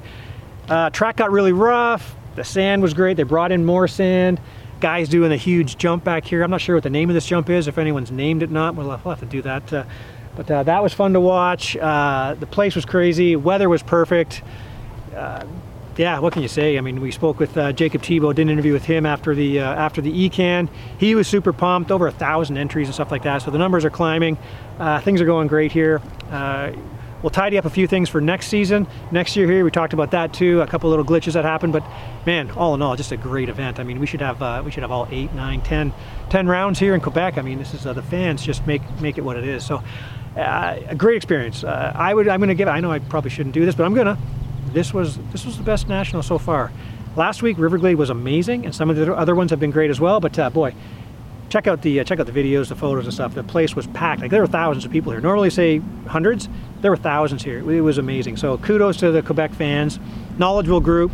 track 0.92 1.16
got 1.16 1.30
really 1.30 1.52
rough. 1.52 2.14
The 2.36 2.44
sand 2.44 2.82
was 2.82 2.94
great. 2.94 3.16
They 3.16 3.24
brought 3.24 3.52
in 3.52 3.64
more 3.64 3.88
sand 3.88 4.40
guys 4.80 5.08
doing 5.08 5.30
a 5.30 5.36
huge 5.36 5.76
jump 5.76 6.02
back 6.02 6.24
here. 6.24 6.42
I'm 6.42 6.50
not 6.50 6.60
sure 6.60 6.74
what 6.74 6.82
the 6.82 6.90
name 6.90 7.10
of 7.10 7.14
this 7.14 7.26
jump 7.26 7.50
is, 7.50 7.68
if 7.68 7.78
anyone's 7.78 8.10
named 8.10 8.42
it 8.42 8.50
not. 8.50 8.74
We'll, 8.74 8.88
we'll 8.88 8.98
have 8.98 9.20
to 9.20 9.26
do 9.26 9.42
that. 9.42 9.72
Uh, 9.72 9.84
but 10.36 10.50
uh, 10.50 10.62
that 10.62 10.82
was 10.82 10.92
fun 10.94 11.12
to 11.12 11.20
watch. 11.20 11.76
Uh, 11.76 12.34
the 12.38 12.46
place 12.46 12.74
was 12.74 12.84
crazy. 12.84 13.36
Weather 13.36 13.68
was 13.68 13.82
perfect. 13.82 14.42
Uh, 16.00 16.02
yeah, 16.02 16.18
what 16.18 16.32
can 16.32 16.42
you 16.42 16.48
say? 16.48 16.78
I 16.78 16.80
mean, 16.80 17.00
we 17.00 17.10
spoke 17.10 17.38
with 17.38 17.56
uh, 17.56 17.72
Jacob 17.72 18.02
Thibault, 18.02 18.32
did 18.34 18.42
an 18.42 18.50
interview 18.50 18.72
with 18.72 18.84
him 18.84 19.04
after 19.04 19.34
the 19.34 19.60
uh, 19.60 19.74
after 19.74 20.00
the 20.00 20.10
ECAN. 20.10 20.68
He 20.98 21.14
was 21.14 21.28
super 21.28 21.52
pumped, 21.52 21.90
over 21.90 22.06
a 22.06 22.12
thousand 22.12 22.56
entries 22.56 22.88
and 22.88 22.94
stuff 22.94 23.10
like 23.10 23.22
that. 23.24 23.42
So 23.42 23.50
the 23.50 23.58
numbers 23.58 23.84
are 23.84 23.90
climbing. 23.90 24.38
things 25.02 25.20
are 25.20 25.26
going 25.26 25.48
great 25.48 25.72
here. 25.72 26.00
We'll 27.22 27.28
tidy 27.28 27.58
up 27.58 27.66
a 27.66 27.70
few 27.70 27.86
things 27.86 28.08
for 28.08 28.22
next 28.22 28.46
season. 28.46 28.86
Next 29.10 29.36
year 29.36 29.46
here, 29.46 29.62
we 29.62 29.70
talked 29.70 29.92
about 29.92 30.12
that 30.12 30.32
too. 30.32 30.62
A 30.62 30.66
couple 30.66 30.88
little 30.88 31.04
glitches 31.04 31.34
that 31.34 31.44
happened, 31.44 31.74
but 31.74 31.84
man, 32.24 32.50
all 32.52 32.74
in 32.74 32.80
all, 32.80 32.96
just 32.96 33.12
a 33.12 33.18
great 33.18 33.50
event. 33.50 33.78
I 33.78 33.82
mean, 33.82 34.00
we 34.00 34.06
should 34.06 34.22
have 34.22 34.40
uh, 34.42 34.62
we 34.64 34.70
should 34.70 34.82
have 34.82 34.90
all 34.90 35.06
eight, 35.10 35.32
nine, 35.34 35.60
ten, 35.60 35.92
ten 36.30 36.48
rounds 36.48 36.78
here 36.78 36.94
in 36.94 37.02
Quebec. 37.02 37.36
I 37.36 37.42
mean, 37.42 37.58
this 37.58 37.74
is 37.74 37.84
uh, 37.84 37.92
the 37.92 38.02
fans 38.02 38.42
just 38.42 38.66
make 38.66 38.82
make 39.02 39.18
it 39.18 39.20
what 39.20 39.36
it 39.36 39.46
is. 39.46 39.66
So, 39.66 39.82
uh, 40.34 40.78
a 40.88 40.94
great 40.94 41.16
experience. 41.16 41.62
Uh, 41.62 41.92
I 41.94 42.14
would 42.14 42.26
I'm 42.26 42.40
going 42.40 42.48
to 42.48 42.54
give. 42.54 42.68
I 42.68 42.80
know 42.80 42.90
I 42.90 43.00
probably 43.00 43.30
shouldn't 43.30 43.54
do 43.54 43.66
this, 43.66 43.74
but 43.74 43.84
I'm 43.84 43.94
gonna. 43.94 44.16
This 44.72 44.94
was 44.94 45.18
this 45.32 45.44
was 45.44 45.56
the 45.56 45.62
best 45.62 45.88
national 45.88 46.22
so 46.22 46.38
far. 46.38 46.70
Last 47.16 47.42
week, 47.42 47.56
Riverglade 47.56 47.96
was 47.96 48.10
amazing, 48.10 48.64
and 48.64 48.74
some 48.74 48.88
of 48.88 48.96
the 48.96 49.12
other 49.14 49.34
ones 49.34 49.50
have 49.50 49.58
been 49.58 49.72
great 49.72 49.90
as 49.90 50.00
well. 50.00 50.20
But 50.20 50.38
uh, 50.38 50.48
boy, 50.50 50.74
check 51.48 51.66
out 51.66 51.82
the 51.82 52.00
uh, 52.00 52.04
check 52.04 52.20
out 52.20 52.26
the 52.26 52.32
videos, 52.32 52.68
the 52.68 52.76
photos 52.76 53.04
and 53.04 53.12
stuff. 53.12 53.34
The 53.34 53.42
place 53.42 53.74
was 53.74 53.86
packed. 53.88 54.22
Like 54.22 54.30
there 54.30 54.40
were 54.40 54.46
thousands 54.46 54.84
of 54.84 54.92
people 54.92 55.12
here. 55.12 55.20
Normally 55.20 55.50
say 55.50 55.78
hundreds, 56.06 56.48
there 56.80 56.90
were 56.90 56.96
thousands 56.96 57.42
here. 57.42 57.58
It 57.58 57.80
was 57.80 57.98
amazing. 57.98 58.36
So 58.36 58.58
kudos 58.58 58.96
to 58.98 59.10
the 59.10 59.22
Quebec 59.22 59.54
fans, 59.54 59.98
knowledgeable 60.38 60.80
group. 60.80 61.10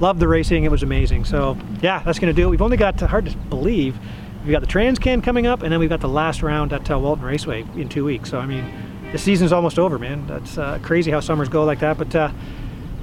Loved 0.00 0.20
the 0.20 0.28
racing. 0.28 0.64
It 0.64 0.70
was 0.70 0.82
amazing. 0.82 1.24
So 1.24 1.56
yeah, 1.80 2.02
that's 2.02 2.18
to 2.18 2.32
do 2.32 2.46
it. 2.46 2.50
We've 2.50 2.62
only 2.62 2.76
got 2.76 3.00
hard 3.00 3.26
to 3.26 3.36
believe. 3.36 3.96
We've 4.44 4.52
got 4.52 4.60
the 4.60 4.66
Transcan 4.66 5.22
coming 5.22 5.46
up, 5.46 5.62
and 5.62 5.72
then 5.72 5.80
we've 5.80 5.88
got 5.88 6.02
the 6.02 6.08
last 6.08 6.42
round 6.42 6.74
at 6.74 6.90
uh, 6.90 6.98
Walton 6.98 7.24
Raceway 7.24 7.64
in 7.76 7.88
two 7.88 8.04
weeks. 8.04 8.30
So 8.30 8.38
I 8.38 8.46
mean, 8.46 8.70
the 9.12 9.18
season's 9.18 9.52
almost 9.52 9.78
over, 9.78 9.98
man. 9.98 10.26
That's 10.26 10.58
uh, 10.58 10.78
crazy 10.82 11.10
how 11.10 11.20
summers 11.20 11.48
go 11.48 11.64
like 11.64 11.78
that. 11.78 11.96
But 11.96 12.14
uh, 12.14 12.30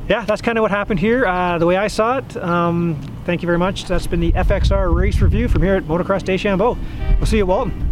yeah, 0.10 0.26
that's 0.26 0.42
kind 0.42 0.58
of 0.58 0.62
what 0.62 0.72
happened 0.72 1.00
here, 1.00 1.26
uh, 1.26 1.58
the 1.58 1.66
way 1.66 1.78
I 1.78 1.88
saw 1.88 2.18
it. 2.18 2.38
Um, 2.38 3.00
thank 3.26 3.42
you 3.42 3.46
very 3.46 3.58
much. 3.58 3.86
That's 3.86 4.08
been 4.08 4.20
the 4.20 4.32
FXR 4.34 4.94
race 4.94 5.22
review 5.22 5.48
from 5.48 5.62
here 5.62 5.76
at 5.76 5.84
Motocross 5.84 6.24
Deschambault. 6.24 6.78
We'll 7.18 7.26
see 7.26 7.38
you 7.38 7.44
at 7.44 7.48
Walton. 7.48 7.91